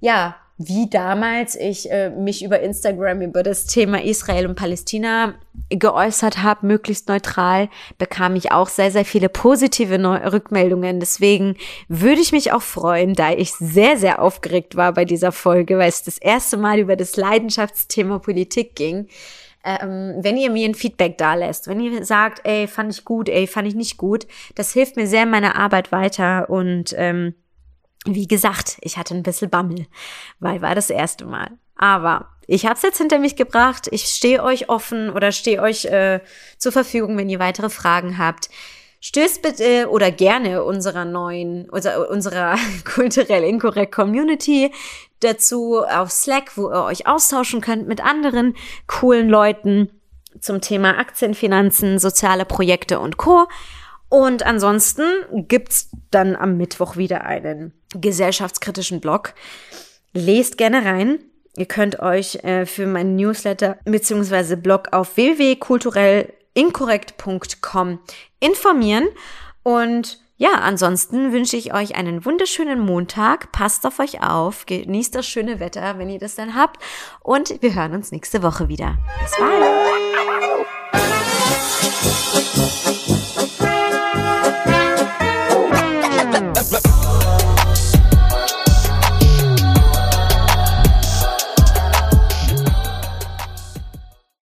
ja, 0.00 0.36
wie 0.58 0.90
damals 0.90 1.54
ich 1.54 1.88
äh, 1.90 2.10
mich 2.10 2.44
über 2.44 2.58
Instagram 2.60 3.22
über 3.22 3.44
das 3.44 3.66
Thema 3.66 4.02
Israel 4.02 4.48
und 4.48 4.56
Palästina 4.56 5.34
geäußert 5.70 6.42
habe, 6.42 6.66
möglichst 6.66 7.08
neutral, 7.08 7.68
bekam 7.96 8.34
ich 8.34 8.50
auch 8.50 8.68
sehr, 8.68 8.90
sehr 8.90 9.04
viele 9.04 9.28
positive 9.28 9.98
Neu 9.98 10.16
Rückmeldungen. 10.16 10.98
Deswegen 10.98 11.56
würde 11.86 12.20
ich 12.20 12.32
mich 12.32 12.52
auch 12.52 12.62
freuen, 12.62 13.14
da 13.14 13.30
ich 13.30 13.52
sehr, 13.52 13.96
sehr 13.98 14.20
aufgeregt 14.20 14.74
war 14.74 14.94
bei 14.94 15.04
dieser 15.04 15.30
Folge, 15.30 15.78
weil 15.78 15.88
es 15.88 16.02
das 16.02 16.18
erste 16.18 16.56
Mal 16.56 16.80
über 16.80 16.96
das 16.96 17.16
Leidenschaftsthema 17.16 18.18
Politik 18.18 18.74
ging. 18.74 19.06
Ähm, 19.64 20.16
wenn 20.22 20.36
ihr 20.36 20.50
mir 20.50 20.68
ein 20.68 20.74
Feedback 20.74 21.18
da 21.18 21.34
lässt, 21.34 21.68
wenn 21.68 21.80
ihr 21.80 22.04
sagt, 22.04 22.40
ey, 22.44 22.66
fand 22.66 22.92
ich 22.92 23.04
gut, 23.04 23.28
ey, 23.28 23.46
fand 23.46 23.68
ich 23.68 23.74
nicht 23.74 23.96
gut, 23.96 24.26
das 24.56 24.72
hilft 24.72 24.96
mir 24.96 25.06
sehr 25.06 25.24
in 25.24 25.30
meiner 25.30 25.56
Arbeit 25.56 25.92
weiter 25.92 26.50
und 26.50 26.94
ähm, 26.96 27.34
wie 28.14 28.26
gesagt, 28.26 28.78
ich 28.80 28.96
hatte 28.96 29.14
ein 29.14 29.22
bisschen 29.22 29.50
Bammel, 29.50 29.86
weil 30.40 30.62
war 30.62 30.74
das 30.74 30.90
erste 30.90 31.24
Mal. 31.24 31.50
Aber 31.76 32.28
ich 32.46 32.64
habe 32.64 32.74
es 32.74 32.82
jetzt 32.82 32.98
hinter 32.98 33.18
mich 33.18 33.36
gebracht. 33.36 33.88
Ich 33.90 34.04
stehe 34.04 34.42
euch 34.42 34.68
offen 34.68 35.10
oder 35.10 35.32
stehe 35.32 35.60
euch 35.60 35.84
äh, 35.84 36.20
zur 36.56 36.72
Verfügung, 36.72 37.16
wenn 37.16 37.28
ihr 37.28 37.38
weitere 37.38 37.70
Fragen 37.70 38.18
habt. 38.18 38.48
Stößt 39.00 39.42
bitte 39.42 39.88
oder 39.90 40.10
gerne 40.10 40.64
unserer 40.64 41.04
neuen, 41.04 41.70
unserer, 41.70 42.10
unserer 42.10 42.56
kulturell 42.94 43.44
inkorrekt 43.44 43.94
Community 43.94 44.72
dazu 45.20 45.84
auf 45.84 46.10
Slack, 46.10 46.56
wo 46.56 46.68
ihr 46.68 46.84
euch 46.84 47.06
austauschen 47.06 47.60
könnt 47.60 47.86
mit 47.86 48.04
anderen 48.04 48.56
coolen 48.86 49.28
Leuten 49.28 49.90
zum 50.40 50.60
Thema 50.60 50.98
Aktienfinanzen, 50.98 51.98
soziale 51.98 52.44
Projekte 52.44 52.98
und 52.98 53.16
Co. 53.18 53.46
Und 54.08 54.44
ansonsten 54.44 55.02
gibt's 55.30 55.90
dann 56.10 56.34
am 56.34 56.56
Mittwoch 56.56 56.96
wieder 56.96 57.24
einen 57.24 57.77
gesellschaftskritischen 57.94 59.00
Blog. 59.00 59.32
Lest 60.12 60.58
gerne 60.58 60.84
rein. 60.84 61.20
Ihr 61.56 61.66
könnt 61.66 62.00
euch 62.00 62.44
äh, 62.44 62.66
für 62.66 62.86
meinen 62.86 63.16
Newsletter 63.16 63.78
bzw. 63.84 64.56
Blog 64.56 64.88
auf 64.92 65.16
www.kulturellinkorrekt.com 65.16 67.98
informieren. 68.40 69.08
Und 69.62 70.20
ja, 70.36 70.50
ansonsten 70.52 71.32
wünsche 71.32 71.56
ich 71.56 71.72
euch 71.74 71.96
einen 71.96 72.24
wunderschönen 72.24 72.78
Montag. 72.78 73.50
Passt 73.50 73.84
auf 73.84 73.98
euch 73.98 74.22
auf, 74.22 74.66
genießt 74.66 75.16
das 75.16 75.26
schöne 75.26 75.58
Wetter, 75.58 75.98
wenn 75.98 76.08
ihr 76.08 76.20
das 76.20 76.36
dann 76.36 76.54
habt. 76.54 76.80
Und 77.20 77.60
wir 77.60 77.74
hören 77.74 77.94
uns 77.94 78.12
nächste 78.12 78.44
Woche 78.44 78.68
wieder. 78.68 78.96
Bis 79.20 79.32
bald. 79.36 79.64